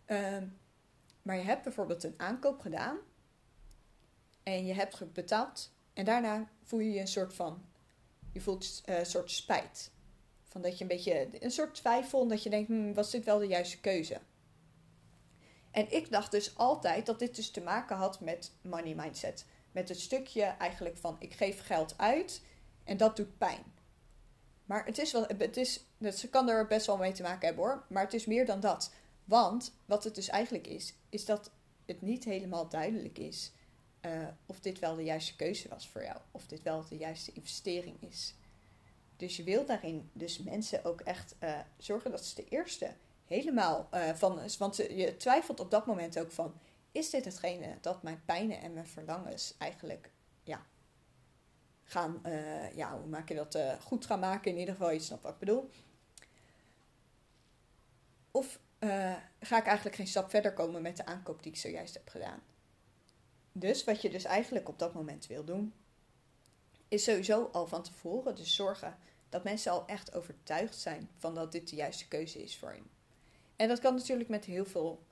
Uh, 0.06 0.36
maar 1.22 1.36
je 1.36 1.42
hebt 1.42 1.62
bijvoorbeeld 1.62 2.04
een 2.04 2.14
aankoop 2.16 2.60
gedaan. 2.60 2.98
En 4.42 4.66
je 4.66 4.72
hebt 4.72 5.12
betaald. 5.12 5.72
En 5.92 6.04
daarna 6.04 6.50
voel 6.62 6.80
je 6.80 6.92
je 6.92 7.00
een 7.00 7.08
soort 7.08 7.34
van, 7.34 7.64
je 8.32 8.40
voelt 8.40 8.82
uh, 8.86 8.98
een 8.98 9.06
soort 9.06 9.30
spijt. 9.30 9.90
Van 10.50 10.62
dat 10.62 10.78
je 10.78 10.82
een 10.82 10.88
beetje, 10.88 11.28
een 11.40 11.50
soort 11.50 11.74
twijfel. 11.74 12.28
Dat 12.28 12.42
je 12.42 12.50
denkt, 12.50 12.68
hmm, 12.68 12.94
was 12.94 13.10
dit 13.10 13.24
wel 13.24 13.38
de 13.38 13.46
juiste 13.46 13.80
keuze? 13.80 14.20
En 15.70 15.92
ik 15.92 16.10
dacht 16.10 16.30
dus 16.30 16.56
altijd 16.56 17.06
dat 17.06 17.18
dit 17.18 17.36
dus 17.36 17.50
te 17.50 17.60
maken 17.60 17.96
had 17.96 18.20
met 18.20 18.52
money 18.62 18.94
mindset 18.94 19.44
met 19.72 19.88
het 19.88 20.00
stukje 20.00 20.42
eigenlijk 20.42 20.96
van 20.96 21.16
ik 21.18 21.34
geef 21.34 21.66
geld 21.66 21.94
uit 21.96 22.42
en 22.84 22.96
dat 22.96 23.16
doet 23.16 23.38
pijn. 23.38 23.64
Maar 24.64 24.84
het 24.84 24.98
is 24.98 25.12
wel, 25.12 25.24
het 25.38 25.56
is, 25.56 25.84
dat 25.98 26.30
kan 26.30 26.48
er 26.48 26.66
best 26.66 26.86
wel 26.86 26.96
mee 26.96 27.12
te 27.12 27.22
maken 27.22 27.46
hebben 27.46 27.64
hoor, 27.64 27.84
maar 27.88 28.04
het 28.04 28.14
is 28.14 28.26
meer 28.26 28.46
dan 28.46 28.60
dat. 28.60 28.92
Want 29.24 29.74
wat 29.84 30.04
het 30.04 30.14
dus 30.14 30.28
eigenlijk 30.28 30.66
is, 30.66 30.94
is 31.08 31.24
dat 31.24 31.50
het 31.86 32.02
niet 32.02 32.24
helemaal 32.24 32.68
duidelijk 32.68 33.18
is 33.18 33.52
uh, 34.06 34.28
of 34.46 34.60
dit 34.60 34.78
wel 34.78 34.96
de 34.96 35.04
juiste 35.04 35.36
keuze 35.36 35.68
was 35.68 35.88
voor 35.88 36.02
jou, 36.02 36.18
of 36.30 36.46
dit 36.46 36.62
wel 36.62 36.84
de 36.88 36.96
juiste 36.96 37.32
investering 37.32 37.96
is. 38.02 38.34
Dus 39.20 39.36
je 39.36 39.42
wilt 39.42 39.66
daarin 39.66 40.10
dus 40.12 40.38
mensen 40.38 40.84
ook 40.84 41.00
echt 41.00 41.34
uh, 41.40 41.58
zorgen 41.76 42.10
dat 42.10 42.24
ze 42.24 42.34
de 42.34 42.48
eerste 42.48 42.94
helemaal 43.24 43.88
uh, 43.94 44.14
van, 44.14 44.40
want 44.58 44.76
je 44.76 45.16
twijfelt 45.16 45.60
op 45.60 45.70
dat 45.70 45.86
moment 45.86 46.18
ook 46.18 46.30
van, 46.32 46.60
is 46.92 47.10
dit 47.10 47.24
hetgene 47.24 47.78
dat 47.80 48.02
mijn 48.02 48.22
pijnen 48.24 48.60
en 48.60 48.72
mijn 48.72 48.86
verlangens 48.86 49.54
eigenlijk, 49.58 50.10
ja, 50.42 50.66
gaan, 51.84 52.20
uh, 52.26 52.76
ja, 52.76 52.98
hoe 52.98 53.08
maak 53.08 53.28
je 53.28 53.34
dat 53.34 53.58
goed 53.80 54.06
gaan 54.06 54.20
maken? 54.20 54.50
In 54.50 54.58
ieder 54.58 54.74
geval, 54.74 54.90
je 54.90 54.98
snapt 54.98 55.22
wat 55.22 55.32
ik 55.32 55.38
bedoel. 55.38 55.70
Of 58.30 58.60
ga 59.40 59.58
ik 59.58 59.66
eigenlijk 59.66 59.96
geen 59.96 60.06
stap 60.06 60.30
verder 60.30 60.52
komen 60.52 60.82
met 60.82 60.96
de 60.96 61.06
aankoop 61.06 61.42
die 61.42 61.52
ik 61.52 61.58
zojuist 61.58 61.94
heb 61.94 62.08
gedaan? 62.08 62.42
Dus 63.52 63.84
wat 63.84 64.02
je 64.02 64.10
dus 64.10 64.24
eigenlijk 64.24 64.68
op 64.68 64.78
dat 64.78 64.94
moment 64.94 65.26
wil 65.26 65.44
doen, 65.44 65.72
is 66.88 67.04
sowieso 67.04 67.48
al 67.52 67.66
van 67.66 67.82
tevoren 67.82 68.34
dus 68.34 68.54
zorgen 68.54 68.98
dat 69.30 69.44
mensen 69.44 69.72
al 69.72 69.86
echt 69.86 70.14
overtuigd 70.14 70.78
zijn 70.78 71.08
van 71.16 71.34
dat 71.34 71.52
dit 71.52 71.68
de 71.68 71.76
juiste 71.76 72.08
keuze 72.08 72.42
is 72.42 72.58
voor 72.58 72.70
hen. 72.70 72.90
En 73.56 73.68
dat 73.68 73.78
kan 73.78 73.94
natuurlijk 73.94 74.28
met 74.28 74.44
heel 74.44 74.64
veel, 74.64 75.02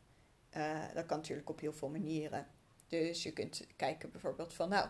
uh, 0.57 0.95
dat 0.95 1.07
kan 1.07 1.17
natuurlijk 1.17 1.49
op 1.49 1.61
heel 1.61 1.73
veel 1.73 1.89
manieren. 1.89 2.47
Dus 2.89 3.23
je 3.23 3.33
kunt 3.33 3.67
kijken 3.77 4.11
bijvoorbeeld 4.11 4.55
van, 4.55 4.69
nou, 4.69 4.89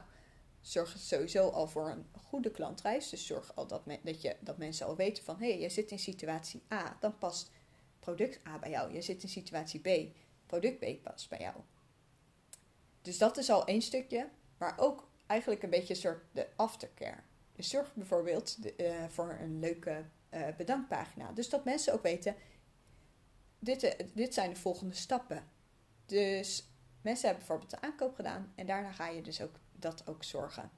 zorg 0.61 0.99
sowieso 0.99 1.49
al 1.49 1.67
voor 1.67 1.91
een 1.91 2.07
goede 2.13 2.51
klantreis. 2.51 3.09
Dus 3.09 3.27
zorg 3.27 3.57
al 3.57 3.67
dat, 3.67 3.83
dat, 4.03 4.23
je, 4.23 4.37
dat 4.41 4.59
mensen 4.59 4.87
al 4.87 4.97
weten 4.97 5.25
van, 5.25 5.39
hé, 5.39 5.51
hey, 5.51 5.61
je 5.61 5.69
zit 5.69 5.91
in 5.91 5.99
situatie 5.99 6.63
A, 6.73 6.97
dan 7.01 7.19
past 7.19 7.51
product 7.99 8.47
A 8.47 8.59
bij 8.59 8.71
jou. 8.71 8.93
Je 8.93 9.03
zit 9.03 9.23
in 9.23 9.29
situatie 9.29 9.81
B, 9.81 10.17
product 10.47 10.79
B 10.79 11.03
past 11.03 11.29
bij 11.29 11.39
jou. 11.39 11.57
Dus 13.03 13.19
dat 13.19 13.37
is 13.37 13.51
al 13.51 13.67
één 13.67 13.83
stukje, 13.83 14.29
maar 14.59 14.79
ook 14.79 15.09
eigenlijk 15.27 15.63
een 15.63 15.71
beetje 15.71 15.95
een 15.95 16.01
soort 16.01 16.23
de 16.33 16.49
aftercare. 16.57 17.23
Zorg 17.59 17.95
bijvoorbeeld 17.95 18.63
de, 18.63 18.75
uh, 18.77 19.09
voor 19.09 19.37
een 19.41 19.59
leuke 19.59 20.05
uh, 20.35 20.47
bedankpagina. 20.57 21.33
Dus 21.33 21.49
dat 21.49 21.65
mensen 21.65 21.93
ook 21.93 22.03
weten, 22.03 22.35
dit, 23.59 23.83
eh, 23.83 24.07
dit 24.15 24.35
zijn 24.35 24.51
de 24.51 24.57
volgende 24.57 24.95
stappen. 24.95 25.45
Dus 26.07 26.69
mensen 27.03 27.29
hebben 27.29 27.47
bijvoorbeeld 27.47 27.81
de 27.81 27.87
aankoop 27.87 28.15
gedaan 28.15 28.53
en 28.55 28.67
daarna 28.67 28.93
ga 28.93 29.09
je 29.09 29.23
dus 29.23 29.43
ook 29.43 29.55
dat 29.73 30.03
ook 30.07 30.25
zorgen. 30.25 30.71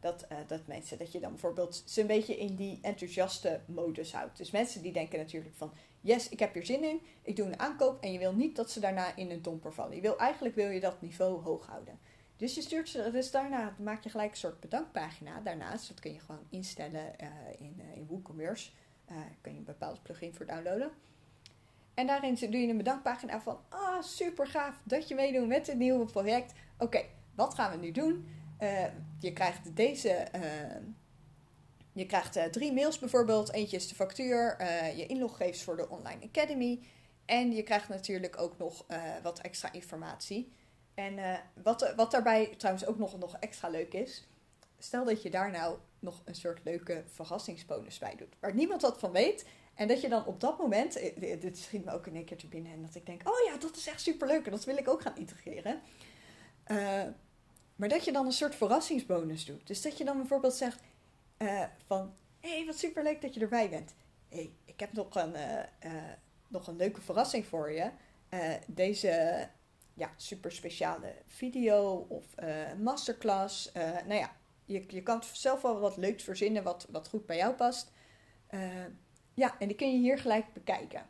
Dat, 0.00 0.26
dat 0.46 0.66
mensen, 0.66 0.98
dat 0.98 1.12
je 1.12 1.20
dan 1.20 1.30
bijvoorbeeld 1.30 1.82
ze 1.86 2.00
een 2.00 2.06
beetje 2.06 2.36
in 2.36 2.54
die 2.54 2.78
enthousiaste 2.82 3.60
modus 3.66 4.12
houdt. 4.12 4.36
Dus 4.36 4.50
mensen 4.50 4.82
die 4.82 4.92
denken 4.92 5.18
natuurlijk 5.18 5.54
van, 5.56 5.72
yes, 6.00 6.28
ik 6.28 6.38
heb 6.38 6.54
hier 6.54 6.66
zin 6.66 6.84
in, 6.84 7.00
ik 7.22 7.36
doe 7.36 7.46
een 7.46 7.58
aankoop 7.58 8.02
en 8.02 8.12
je 8.12 8.18
wil 8.18 8.34
niet 8.34 8.56
dat 8.56 8.70
ze 8.70 8.80
daarna 8.80 9.16
in 9.16 9.30
een 9.30 9.42
domper 9.42 9.72
vallen. 9.72 9.94
Je 9.94 10.00
wil, 10.00 10.18
eigenlijk 10.18 10.54
wil 10.54 10.70
je 10.70 10.80
dat 10.80 11.00
niveau 11.00 11.42
hoog 11.42 11.66
houden. 11.66 11.98
Dus 12.36 12.54
je 12.54 12.60
stuurt 12.60 12.88
ze, 12.88 13.10
dus 13.10 13.30
daarna 13.30 13.74
maak 13.78 14.04
je 14.04 14.10
gelijk 14.10 14.30
een 14.30 14.36
soort 14.36 14.60
bedankpagina. 14.60 15.40
Daarnaast, 15.40 15.88
dat 15.88 16.00
kun 16.00 16.12
je 16.12 16.20
gewoon 16.20 16.46
instellen 16.50 17.12
uh, 17.20 17.28
in, 17.58 17.74
uh, 17.78 17.96
in 17.96 18.06
WooCommerce. 18.06 18.70
Uh, 19.10 19.16
kun 19.40 19.52
je 19.52 19.58
een 19.58 19.64
bepaald 19.64 20.02
plugin 20.02 20.34
voor 20.34 20.46
downloaden. 20.46 20.90
En 21.94 22.06
daarin 22.06 22.34
doe 22.34 22.60
je 22.60 22.68
een 22.68 22.76
bedankpagina 22.76 23.40
van, 23.40 23.58
ah, 23.68 24.02
super 24.02 24.46
gaaf 24.46 24.80
dat 24.84 25.08
je 25.08 25.14
meedoet 25.14 25.46
met 25.46 25.66
het 25.66 25.78
nieuwe 25.78 26.04
project. 26.04 26.52
Oké, 26.78 27.02
wat 27.34 27.54
gaan 27.54 27.70
we 27.70 27.76
nu 27.76 27.90
doen? 27.90 28.28
je 29.20 29.32
krijgt 29.32 29.76
deze, 29.76 30.26
je 31.92 32.06
krijgt 32.06 32.52
drie 32.52 32.72
mails 32.72 32.98
bijvoorbeeld. 32.98 33.52
Eentje 33.52 33.76
is 33.76 33.88
de 33.88 33.94
factuur, 33.94 34.64
je 34.96 35.06
inloggegevens 35.06 35.62
voor 35.62 35.76
de 35.76 35.88
Online 35.88 36.24
Academy. 36.24 36.80
En 37.24 37.52
je 37.52 37.62
krijgt 37.62 37.88
natuurlijk 37.88 38.40
ook 38.40 38.58
nog 38.58 38.86
wat 39.22 39.38
extra 39.38 39.72
informatie. 39.72 40.52
En 40.96 41.18
uh, 41.18 41.38
wat, 41.62 41.92
wat 41.96 42.10
daarbij 42.10 42.54
trouwens 42.56 42.86
ook 42.86 42.98
nog, 42.98 43.18
nog 43.18 43.36
extra 43.36 43.68
leuk 43.68 43.92
is. 43.92 44.26
Stel 44.78 45.04
dat 45.04 45.22
je 45.22 45.30
daar 45.30 45.50
nou 45.50 45.78
nog 45.98 46.22
een 46.24 46.34
soort 46.34 46.60
leuke 46.64 47.04
verrassingsbonus 47.06 47.98
bij 47.98 48.14
doet. 48.16 48.36
Waar 48.40 48.54
niemand 48.54 48.82
wat 48.82 48.98
van 48.98 49.12
weet. 49.12 49.46
En 49.74 49.88
dat 49.88 50.00
je 50.00 50.08
dan 50.08 50.26
op 50.26 50.40
dat 50.40 50.58
moment. 50.58 50.96
Eh, 50.96 51.40
dit 51.40 51.58
schiet 51.58 51.84
me 51.84 51.92
ook 51.92 52.06
in 52.06 52.14
één 52.14 52.24
keer 52.24 52.36
te 52.36 52.46
binnen. 52.46 52.72
En 52.72 52.82
dat 52.82 52.94
ik 52.94 53.06
denk: 53.06 53.28
oh 53.28 53.46
ja, 53.46 53.56
dat 53.56 53.76
is 53.76 53.86
echt 53.86 54.00
super 54.00 54.26
leuk. 54.28 54.44
En 54.44 54.50
dat 54.50 54.64
wil 54.64 54.76
ik 54.76 54.88
ook 54.88 55.02
gaan 55.02 55.16
integreren. 55.16 55.80
Maar 57.76 57.88
dat 57.88 58.04
je 58.04 58.12
dan 58.12 58.26
een 58.26 58.32
soort 58.32 58.54
verrassingsbonus 58.54 59.44
doet. 59.44 59.66
Dus 59.66 59.82
dat 59.82 59.98
je 59.98 60.04
dan 60.04 60.16
bijvoorbeeld 60.16 60.54
zegt: 60.54 60.80
van. 61.86 62.14
Hé, 62.40 62.56
hey, 62.56 62.66
wat 62.66 62.78
super 62.78 63.02
leuk 63.02 63.22
dat 63.22 63.34
je 63.34 63.40
erbij 63.40 63.70
bent. 63.70 63.94
Hé, 64.28 64.36
hey, 64.36 64.52
ik 64.64 64.80
heb 64.80 64.92
nog 64.92 65.14
een, 65.14 65.34
nog 66.48 66.66
een 66.66 66.76
leuke 66.76 67.00
verrassing 67.00 67.46
voor 67.46 67.70
je. 67.70 67.90
deze 68.66 69.48
ja, 69.96 70.14
super 70.16 70.52
speciale 70.52 71.14
video 71.26 72.06
of 72.08 72.24
uh, 72.42 72.72
masterclass. 72.82 73.70
Uh, 73.76 73.82
nou 73.82 74.14
ja, 74.14 74.36
je, 74.64 74.84
je 74.88 75.02
kan 75.02 75.22
zelf 75.32 75.62
wel 75.62 75.80
wat 75.80 75.96
leuks 75.96 76.24
verzinnen 76.24 76.62
wat, 76.62 76.86
wat 76.90 77.08
goed 77.08 77.26
bij 77.26 77.36
jou 77.36 77.54
past. 77.54 77.92
Uh, 78.50 78.84
ja, 79.34 79.58
en 79.58 79.68
die 79.68 79.76
kun 79.76 79.92
je 79.92 79.98
hier 79.98 80.18
gelijk 80.18 80.52
bekijken. 80.52 81.06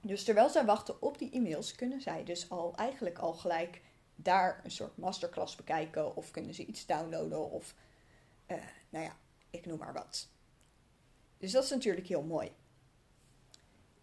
Dus 0.00 0.24
terwijl 0.24 0.48
zij 0.48 0.64
wachten 0.64 1.02
op 1.02 1.18
die 1.18 1.30
e-mails, 1.30 1.74
kunnen 1.74 2.00
zij 2.00 2.24
dus 2.24 2.50
al 2.50 2.74
eigenlijk 2.76 3.18
al 3.18 3.32
gelijk 3.32 3.80
daar 4.14 4.60
een 4.64 4.70
soort 4.70 4.96
masterclass 4.96 5.56
bekijken. 5.56 6.16
Of 6.16 6.30
kunnen 6.30 6.54
ze 6.54 6.66
iets 6.66 6.86
downloaden 6.86 7.50
of 7.50 7.74
nou 8.88 9.04
ja, 9.04 9.16
ik 9.50 9.66
noem 9.66 9.78
maar 9.78 9.92
wat. 9.92 10.28
Dus 11.38 11.52
dat 11.52 11.64
is 11.64 11.70
natuurlijk 11.70 12.06
heel 12.06 12.22
mooi. 12.22 12.52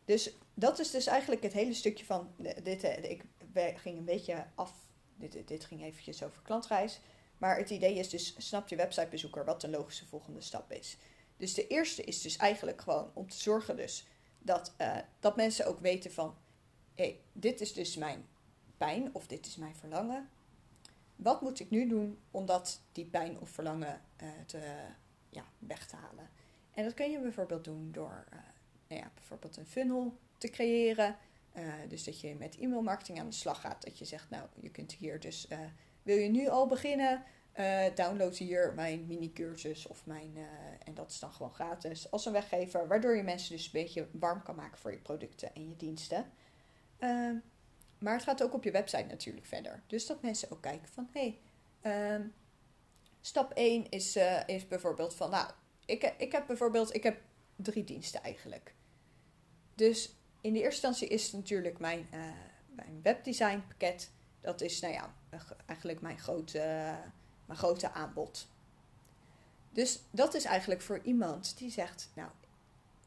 Dus 0.06 0.36
dat 0.54 0.80
is 0.80 0.92
dus 0.92 1.08
eigenlijk 1.08 1.44
het 1.44 1.54
hele 1.54 1.74
stukje 1.74 2.06
van 2.06 2.34
dit. 2.64 2.84
Ik 2.84 3.24
ging 3.58 3.98
een 3.98 4.06
beetje 4.06 4.46
af. 4.56 4.74
Dit, 5.16 5.48
dit 5.48 5.66
ging 5.66 5.84
eventjes 5.84 6.24
over 6.24 6.42
klantreis. 6.42 7.00
Maar 7.38 7.58
het 7.58 7.70
idee 7.70 7.96
is 7.96 8.10
dus, 8.10 8.36
snap 8.38 8.68
je 8.68 8.76
websitebezoeker 8.76 9.46
wat 9.46 9.62
de 9.62 9.70
logische 9.70 10.06
volgende 10.06 10.42
stap 10.42 10.72
is. 10.72 10.98
Dus 11.38 11.54
de 11.54 11.68
eerste 11.68 12.04
is 12.04 12.22
dus 12.22 12.38
eigenlijk 12.38 12.82
gewoon 12.82 13.12
om 13.14 13.30
te 13.30 13.38
zorgen 13.38 13.76
dus 13.76 14.08
dat, 14.40 14.74
uh, 14.82 14.98
dat 15.20 15.36
mensen 15.36 15.68
ook 15.68 15.80
weten 15.80 16.12
van... 16.12 16.36
Hé, 16.94 17.04
hey, 17.04 17.20
dit 17.32 17.62
is 17.62 17.74
dus 17.74 17.96
mijn 17.96 18.28
pijn 18.78 19.10
of 19.16 19.28
dit 19.28 19.46
is 19.46 19.56
mijn 19.56 19.76
verlangen. 19.76 20.30
Wat 21.16 21.42
moet 21.42 21.60
ik 21.60 21.70
nu 21.70 21.88
doen 21.88 22.20
om 22.32 22.46
dat, 22.46 22.82
die 22.92 23.06
pijn 23.06 23.40
of 23.40 23.50
verlangen 23.50 24.02
uh, 24.24 24.30
te, 24.46 24.60
ja, 25.30 25.46
weg 25.60 25.88
te 25.88 25.96
halen? 25.96 26.30
En 26.72 26.84
dat 26.84 26.94
kun 26.94 27.12
je 27.12 27.20
bijvoorbeeld 27.20 27.64
doen 27.64 27.92
door 27.92 28.26
uh, 28.34 28.40
nou 28.88 29.02
ja, 29.02 29.12
bijvoorbeeld 29.14 29.58
een 29.58 29.66
funnel 29.66 30.18
te 30.38 30.50
creëren. 30.50 31.18
Uh, 31.58 31.74
dus 31.88 32.04
dat 32.04 32.22
je 32.22 32.36
met 32.36 32.58
e-mailmarketing 32.58 33.20
aan 33.20 33.30
de 33.30 33.36
slag 33.36 33.62
gaat. 33.62 33.86
Dat 33.86 33.98
je 33.98 34.06
zegt, 34.06 34.30
nou, 34.30 34.48
je 34.60 34.70
kunt 34.70 34.94
hier 34.94 35.20
dus, 35.20 35.48
uh, 35.50 35.60
wil 36.04 36.18
je 36.18 36.30
nu 36.30 36.48
al 36.48 36.68
beginnen? 36.68 37.24
Uh, 37.60 37.86
download 37.96 38.38
hier 38.38 38.74
mijn 38.74 39.08
mini-cursus 39.08 39.88
of 39.88 40.06
mijn, 40.06 40.38
en 40.84 40.94
dat 40.94 41.12
is 41.12 41.20
dan 41.20 41.32
gewoon 41.32 41.54
gratis, 41.54 42.12
als 42.12 42.26
een 42.26 42.32
weggever. 42.32 42.88
Waardoor 42.88 43.16
je 43.16 43.24
mensen 43.24 43.56
dus 43.56 43.66
een 43.66 43.72
beetje 43.72 44.08
warm 44.12 44.44
kan 44.44 44.56
maken 44.56 44.78
voor 44.78 44.92
je 44.92 44.98
producten 44.98 45.54
en 45.54 45.70
je 45.70 45.76
diensten. 45.76 46.32
Ehm, 46.98 47.36
maar 48.00 48.14
het 48.14 48.24
gaat 48.24 48.44
ook 48.44 48.54
op 48.54 48.64
je 48.64 48.72
website 48.72 49.06
natuurlijk 49.08 49.46
verder. 49.46 49.84
Dus 49.88 50.06
dat 50.06 50.22
mensen 50.22 50.52
ook 50.52 50.62
kijken 50.62 50.90
van, 50.90 51.10
hé, 51.14 51.38
hey, 51.82 52.14
um, 52.16 52.34
stap 53.22 53.52
1 53.54 53.90
is, 53.90 54.16
is 54.46 54.68
bijvoorbeeld 54.68 55.16
van, 55.16 55.30
nou, 55.30 55.52
ik, 55.86 56.14
ik 56.18 56.32
heb 56.32 56.48
bijvoorbeeld, 56.48 56.96
ik 56.96 57.04
heb 57.04 57.22
drie 57.56 57.84
diensten 57.84 58.24
eigenlijk. 58.24 58.74
Dus 59.76 60.17
in 60.48 60.54
de 60.54 60.60
eerste 60.60 60.88
instantie 60.88 61.08
is 61.08 61.24
het 61.24 61.34
natuurlijk 61.34 61.80
mijn, 61.80 62.08
uh, 62.14 62.20
mijn 62.70 63.00
webdesign 63.04 63.64
pakket. 63.68 64.12
Dat 64.42 64.62
is 64.62 64.80
nou 64.80 64.94
ja, 64.94 65.14
eigenlijk 65.66 66.02
mijn 66.02 66.20
grote, 66.20 66.60
mijn 67.46 67.60
grote 67.60 67.92
aanbod. 67.92 68.48
Dus 69.70 70.04
dat 70.12 70.34
is 70.34 70.46
eigenlijk 70.46 70.82
voor 70.82 71.00
iemand 71.04 71.58
die 71.58 71.72
zegt, 71.72 72.10
nou, 72.14 72.30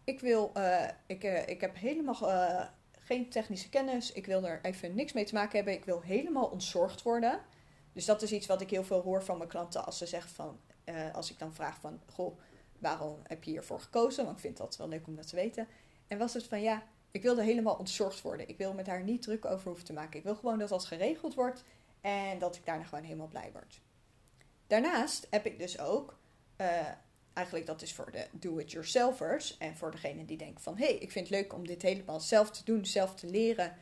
ik 0.05 0.20
wil, 0.20 0.53
uh, 0.57 0.88
ik, 1.07 1.24
uh, 1.24 1.48
ik 1.48 1.61
heb 1.61 1.76
helemaal 1.76 2.70
geen 2.90 3.29
technische 3.29 3.68
kennis. 3.68 4.12
Ik 4.12 4.26
wil 4.26 4.46
er 4.46 4.59
even 4.62 4.94
niks 4.94 5.12
mee 5.12 5.24
te 5.24 5.35
maken 5.35 5.57
hebben. 5.57 5.74
Ik 5.74 5.85
wil 5.85 6.00
helemaal 6.00 6.46
ontzorgd 6.46 7.03
worden. 7.03 7.40
Dus 7.92 8.05
dat 8.05 8.22
is 8.22 8.33
iets 8.33 8.46
wat 8.46 8.61
ik 8.61 8.70
heel 8.70 8.85
veel 8.85 9.00
hoor 9.00 9.24
van 9.24 9.37
mijn 9.37 9.48
klanten 9.48 9.85
als 9.85 9.98
ze 9.98 10.07
zeggen 10.07 10.31
van, 10.31 10.61
als 11.12 11.31
ik 11.31 11.38
dan 11.38 11.55
vraag 11.55 11.81
van, 11.81 12.00
goh, 12.07 12.38
waarom 12.79 13.18
heb 13.22 13.44
je 13.44 13.50
hiervoor 13.50 13.81
gekozen? 13.81 14.24
Want 14.24 14.37
ik 14.37 14.42
vind 14.42 14.57
dat 14.57 14.76
wel 14.76 14.88
leuk 14.88 15.07
om 15.07 15.16
dat 15.16 15.29
te 15.29 15.37
weten. 15.37 15.68
En 16.07 16.18
was 16.18 16.35
het 16.35 16.46
van, 16.46 16.62
ja, 16.62 16.83
ik 17.11 17.23
wilde 17.23 17.42
helemaal 17.42 17.75
ontzorgd 17.75 18.23
worden. 18.23 18.49
Ik 18.49 18.59
wil 18.59 18.75
met 18.75 18.87
haar 18.87 19.03
niet 19.03 19.23
druk 19.23 19.44
over 19.44 19.66
hoeven 19.66 19.85
te 19.85 19.92
maken. 19.92 20.18
Ik 20.18 20.25
wil 20.25 20.35
gewoon 20.35 20.59
dat 20.59 20.68
dat 20.68 20.85
geregeld 20.85 21.35
wordt 21.35 21.64
en 22.01 22.38
dat 22.38 22.57
ik 22.57 22.66
daarna 22.66 22.85
gewoon 22.85 23.05
helemaal 23.05 23.27
blij 23.27 23.51
word. 23.53 23.81
Daarnaast 24.66 25.27
heb 25.31 25.46
ik 25.46 25.59
dus 25.59 25.79
ook, 25.79 26.18
uh, 26.57 26.87
eigenlijk 27.33 27.66
dat 27.66 27.83
is 27.83 27.94
voor 27.94 28.11
de 28.11 28.27
do-it-yourselfers 28.33 29.59
en 29.59 29.77
voor 29.77 29.90
degene 29.90 30.25
die 30.25 30.37
denken 30.37 30.62
van 30.62 30.77
hé, 30.77 30.85
hey, 30.85 30.94
ik 30.94 31.11
vind 31.11 31.29
het 31.29 31.37
leuk 31.37 31.53
om 31.53 31.66
dit 31.66 31.83
helemaal 31.83 32.20
zelf 32.20 32.51
te 32.51 32.64
doen, 32.64 32.87
zelf 32.87 33.14
te 33.14 33.27
leren. 33.27 33.77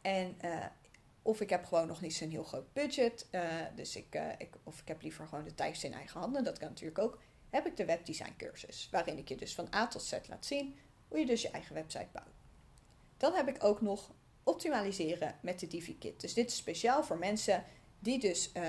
En 0.00 0.36
uh, 0.44 0.64
of 1.22 1.40
ik 1.40 1.50
heb 1.50 1.64
gewoon 1.64 1.86
nog 1.86 2.00
niet 2.00 2.14
zo'n 2.14 2.30
heel 2.30 2.44
groot 2.44 2.72
budget, 2.72 3.26
uh, 3.30 3.42
dus 3.74 3.96
ik, 3.96 4.20
ik, 4.38 4.48
of 4.64 4.80
ik 4.80 4.88
heb 4.88 5.02
liever 5.02 5.26
gewoon 5.26 5.44
de 5.44 5.54
tijd 5.54 5.82
in 5.82 5.92
eigen 5.92 6.20
handen, 6.20 6.44
dat 6.44 6.58
kan 6.58 6.68
natuurlijk 6.68 6.98
ook. 6.98 7.18
Heb 7.50 7.66
ik 7.66 7.76
de 7.76 7.84
webdesign 7.84 8.34
cursus, 8.36 8.88
waarin 8.90 9.18
ik 9.18 9.28
je 9.28 9.36
dus 9.36 9.54
van 9.54 9.74
A 9.74 9.88
tot 9.88 10.02
Z 10.02 10.12
laat 10.28 10.46
zien 10.46 10.76
hoe 11.08 11.18
je 11.18 11.26
dus 11.26 11.42
je 11.42 11.50
eigen 11.50 11.74
website 11.74 12.08
bouwt. 12.12 12.37
Dan 13.18 13.34
heb 13.34 13.48
ik 13.48 13.64
ook 13.64 13.80
nog 13.80 14.10
optimaliseren 14.42 15.34
met 15.40 15.60
de 15.60 15.66
Divi-kit. 15.66 16.20
Dus 16.20 16.34
dit 16.34 16.50
is 16.50 16.56
speciaal 16.56 17.04
voor 17.04 17.18
mensen 17.18 17.64
die 17.98 18.18
dus 18.18 18.50
uh, 18.56 18.62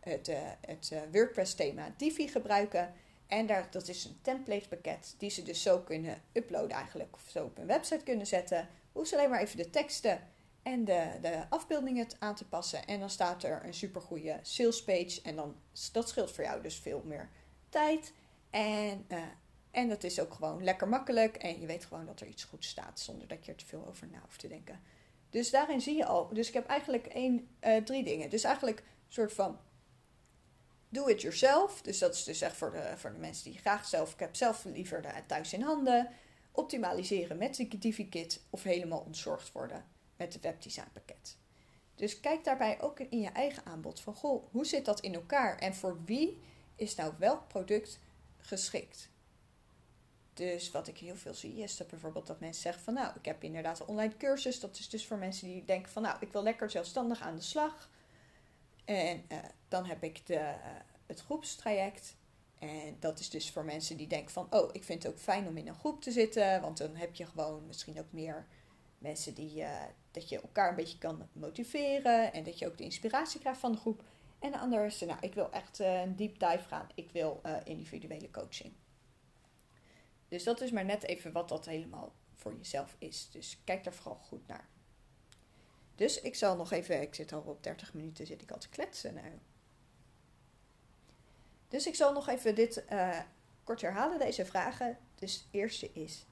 het, 0.00 0.28
uh, 0.28 0.38
het 0.60 0.90
uh, 0.92 1.00
WordPress-thema 1.12 1.94
Divi 1.96 2.28
gebruiken 2.28 2.94
En 3.26 3.46
daar, 3.46 3.68
dat 3.70 3.88
is 3.88 4.04
een 4.04 4.18
templatepakket 4.22 5.14
die 5.18 5.30
ze 5.30 5.42
dus 5.42 5.62
zo 5.62 5.78
kunnen 5.78 6.22
uploaden 6.32 6.76
eigenlijk. 6.76 7.14
Of 7.14 7.24
zo 7.28 7.44
op 7.44 7.56
hun 7.56 7.66
website 7.66 8.04
kunnen 8.04 8.26
zetten. 8.26 8.68
Hoef 8.92 9.06
ze 9.06 9.16
alleen 9.16 9.30
maar 9.30 9.40
even 9.40 9.56
de 9.56 9.70
teksten 9.70 10.28
en 10.62 10.84
de, 10.84 11.18
de 11.20 11.44
afbeeldingen 11.48 12.06
aan 12.18 12.34
te 12.34 12.48
passen. 12.48 12.86
En 12.86 13.00
dan 13.00 13.10
staat 13.10 13.42
er 13.42 13.64
een 13.64 13.74
supergoeie 13.74 14.38
sales 14.42 14.84
page. 14.84 15.20
En 15.22 15.36
dan, 15.36 15.56
dat 15.92 16.08
scheelt 16.08 16.32
voor 16.32 16.44
jou 16.44 16.62
dus 16.62 16.76
veel 16.76 17.02
meer 17.04 17.28
tijd. 17.68 18.12
En, 18.50 19.04
uh, 19.08 19.22
en 19.70 19.88
dat 19.88 20.04
is 20.04 20.20
ook 20.20 20.34
gewoon 20.34 20.64
lekker 20.64 20.88
makkelijk. 20.88 21.36
En 21.36 21.60
je 21.60 21.66
weet 21.66 21.84
gewoon 21.84 22.06
dat 22.06 22.20
er 22.20 22.26
iets 22.26 22.44
goed 22.44 22.64
staat 22.64 23.00
zonder 23.00 23.28
dat 23.28 23.44
je 23.44 23.52
er 23.52 23.58
te 23.58 23.66
veel 23.66 23.86
over 23.86 24.06
na 24.06 24.20
hoeft 24.20 24.38
te 24.38 24.48
denken. 24.48 24.80
Dus 25.30 25.50
daarin 25.50 25.80
zie 25.80 25.96
je 25.96 26.04
al. 26.04 26.28
Dus 26.32 26.48
ik 26.48 26.54
heb 26.54 26.66
eigenlijk 26.66 27.06
één, 27.06 27.48
uh, 27.60 27.76
drie 27.76 28.04
dingen. 28.04 28.30
Dus 28.30 28.44
eigenlijk 28.44 28.78
een 28.78 28.84
soort 29.08 29.32
van 29.32 29.58
do 30.88 31.06
it 31.06 31.20
yourself. 31.20 31.82
Dus 31.82 31.98
dat 31.98 32.14
is 32.14 32.24
dus 32.24 32.40
echt 32.40 32.56
voor 32.56 32.72
de, 32.72 32.92
voor 32.96 33.12
de 33.12 33.18
mensen 33.18 33.50
die 33.50 33.60
graag 33.60 33.86
zelf. 33.86 34.12
Ik 34.12 34.18
heb 34.18 34.36
zelf 34.36 34.64
liever 34.64 35.02
de, 35.02 35.12
thuis 35.26 35.52
in 35.52 35.62
handen. 35.62 36.08
Optimaliseren 36.52 37.36
met 37.36 37.56
de 37.56 37.78
DiviKit 37.78 38.42
of 38.50 38.62
helemaal 38.62 39.00
ontzorgd 39.00 39.52
worden 39.52 39.84
met 40.16 40.32
het 40.32 40.42
webdesignpakket. 40.42 41.36
Dus 41.94 42.20
kijk 42.20 42.44
daarbij 42.44 42.80
ook 42.80 43.00
in 43.00 43.20
je 43.20 43.28
eigen 43.28 43.64
aanbod 43.64 44.00
van 44.00 44.14
goh, 44.14 44.44
hoe 44.50 44.66
zit 44.66 44.84
dat 44.84 45.00
in 45.00 45.14
elkaar 45.14 45.58
en 45.58 45.74
voor 45.74 46.04
wie 46.04 46.40
is 46.76 46.94
nou 46.94 47.12
welk 47.18 47.48
product 47.48 47.98
geschikt? 48.38 49.09
Dus 50.40 50.70
wat 50.70 50.88
ik 50.88 50.98
heel 50.98 51.16
veel 51.16 51.34
zie 51.34 51.56
is 51.56 51.76
dat 51.76 51.88
bijvoorbeeld 51.88 52.26
dat 52.26 52.40
mensen 52.40 52.62
zeggen 52.62 52.82
van 52.82 52.94
nou, 52.94 53.14
ik 53.18 53.24
heb 53.24 53.42
inderdaad 53.42 53.80
een 53.80 53.86
online 53.86 54.16
cursus. 54.16 54.60
Dat 54.60 54.78
is 54.78 54.88
dus 54.88 55.06
voor 55.06 55.16
mensen 55.16 55.48
die 55.48 55.64
denken 55.64 55.92
van 55.92 56.02
nou, 56.02 56.16
ik 56.20 56.32
wil 56.32 56.42
lekker 56.42 56.70
zelfstandig 56.70 57.20
aan 57.20 57.36
de 57.36 57.42
slag. 57.42 57.90
En 58.84 59.24
uh, 59.32 59.38
dan 59.68 59.84
heb 59.84 60.02
ik 60.02 60.26
de, 60.26 60.34
uh, 60.34 60.54
het 61.06 61.20
groepstraject. 61.20 62.16
En 62.58 62.96
dat 63.00 63.18
is 63.18 63.30
dus 63.30 63.50
voor 63.50 63.64
mensen 63.64 63.96
die 63.96 64.06
denken 64.06 64.32
van 64.32 64.46
oh, 64.50 64.68
ik 64.72 64.84
vind 64.84 65.02
het 65.02 65.12
ook 65.12 65.18
fijn 65.18 65.46
om 65.46 65.56
in 65.56 65.68
een 65.68 65.74
groep 65.74 66.02
te 66.02 66.10
zitten. 66.10 66.60
Want 66.60 66.78
dan 66.78 66.96
heb 66.96 67.14
je 67.14 67.26
gewoon 67.26 67.66
misschien 67.66 67.98
ook 67.98 68.12
meer 68.12 68.46
mensen 68.98 69.34
die, 69.34 69.60
uh, 69.60 69.82
dat 70.10 70.28
je 70.28 70.40
elkaar 70.40 70.68
een 70.68 70.76
beetje 70.76 70.98
kan 70.98 71.28
motiveren. 71.32 72.32
En 72.32 72.44
dat 72.44 72.58
je 72.58 72.66
ook 72.66 72.78
de 72.78 72.84
inspiratie 72.84 73.40
krijgt 73.40 73.60
van 73.60 73.72
de 73.72 73.78
groep. 73.78 74.02
En 74.38 74.70
de 74.70 74.86
is, 74.86 75.00
nou, 75.00 75.18
ik 75.20 75.34
wil 75.34 75.50
echt 75.50 75.78
een 75.78 76.16
deep 76.16 76.38
dive 76.38 76.68
gaan. 76.68 76.88
Ik 76.94 77.10
wil 77.10 77.40
individuele 77.64 78.30
coaching. 78.30 78.72
Dus 80.30 80.44
dat 80.44 80.60
is 80.60 80.70
maar 80.70 80.84
net 80.84 81.02
even 81.02 81.32
wat 81.32 81.48
dat 81.48 81.66
helemaal 81.66 82.12
voor 82.34 82.54
jezelf 82.56 82.96
is. 82.98 83.28
Dus 83.30 83.60
kijk 83.64 83.84
daar 83.84 83.94
vooral 83.94 84.20
goed 84.22 84.46
naar. 84.46 84.68
Dus 85.94 86.20
ik 86.20 86.34
zal 86.34 86.56
nog 86.56 86.70
even, 86.72 87.00
ik 87.00 87.14
zit 87.14 87.32
al 87.32 87.40
op 87.40 87.62
30 87.62 87.94
minuten, 87.94 88.26
zit 88.26 88.42
ik 88.42 88.50
al 88.50 88.58
te 88.58 88.68
kletsen. 88.68 89.14
Nou. 89.14 89.38
Dus 91.68 91.86
ik 91.86 91.94
zal 91.94 92.12
nog 92.12 92.28
even 92.28 92.54
dit 92.54 92.84
uh, 92.92 93.20
kort 93.64 93.80
herhalen, 93.80 94.18
deze 94.18 94.44
vragen. 94.44 94.98
Dus 95.14 95.48
eerste 95.50 95.92
is, 95.92 96.26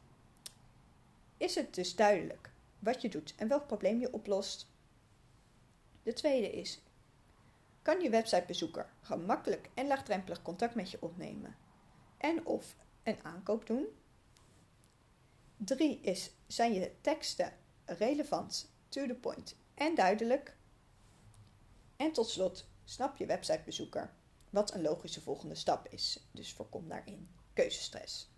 is 1.36 1.54
het 1.54 1.74
dus 1.74 1.96
duidelijk 1.96 2.50
wat 2.78 3.02
je 3.02 3.08
doet 3.08 3.34
en 3.36 3.48
welk 3.48 3.66
probleem 3.66 4.00
je 4.00 4.12
oplost? 4.12 4.70
De 6.02 6.12
tweede 6.12 6.50
is, 6.50 6.82
kan 7.82 8.00
je 8.00 8.10
websitebezoeker 8.10 8.92
gemakkelijk 9.00 9.70
en 9.74 9.86
laagdrempelig 9.86 10.42
contact 10.42 10.74
met 10.74 10.90
je 10.90 11.02
opnemen? 11.02 11.56
En 12.16 12.46
of 12.46 12.76
een 13.08 13.24
aankoop 13.24 13.66
doen. 13.66 13.86
Drie 15.56 16.00
is, 16.00 16.30
zijn 16.46 16.72
je 16.72 16.92
teksten 17.00 17.52
relevant, 17.84 18.70
to 18.88 19.06
the 19.06 19.14
point 19.14 19.56
en 19.74 19.94
duidelijk? 19.94 20.56
En 21.96 22.12
tot 22.12 22.28
slot, 22.28 22.68
snap 22.84 23.16
je 23.16 23.26
websitebezoeker 23.26 24.12
wat 24.50 24.74
een 24.74 24.82
logische 24.82 25.20
volgende 25.20 25.54
stap 25.54 25.88
is. 25.90 26.28
Dus 26.32 26.52
voorkom 26.52 26.88
daarin 26.88 27.28
keuzestress. 27.52 28.30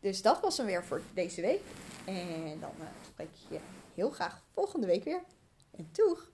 Dus 0.00 0.22
dat 0.22 0.40
was 0.40 0.56
hem 0.56 0.66
weer 0.66 0.84
voor 0.84 1.02
deze 1.14 1.40
week. 1.40 1.62
En 2.04 2.60
dan 2.60 2.72
uh, 2.80 2.86
spreek 3.06 3.28
ik 3.28 3.50
je 3.50 3.60
heel 3.94 4.10
graag 4.10 4.42
volgende 4.52 4.86
week 4.86 5.04
weer. 5.04 5.22
En 5.70 5.88
doeg! 5.92 6.32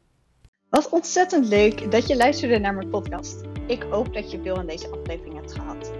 Wat 0.68 0.88
ontzettend 0.88 1.46
leuk 1.46 1.90
dat 1.90 2.06
je 2.06 2.16
luisterde 2.16 2.58
naar 2.58 2.74
mijn 2.74 2.90
podcast. 2.90 3.40
Ik 3.66 3.82
hoop 3.82 4.14
dat 4.14 4.30
je 4.30 4.42
veel 4.42 4.56
aan 4.56 4.66
deze 4.66 4.88
aflevering 4.88 5.34
hebt 5.34 5.52
gehad. 5.52 5.99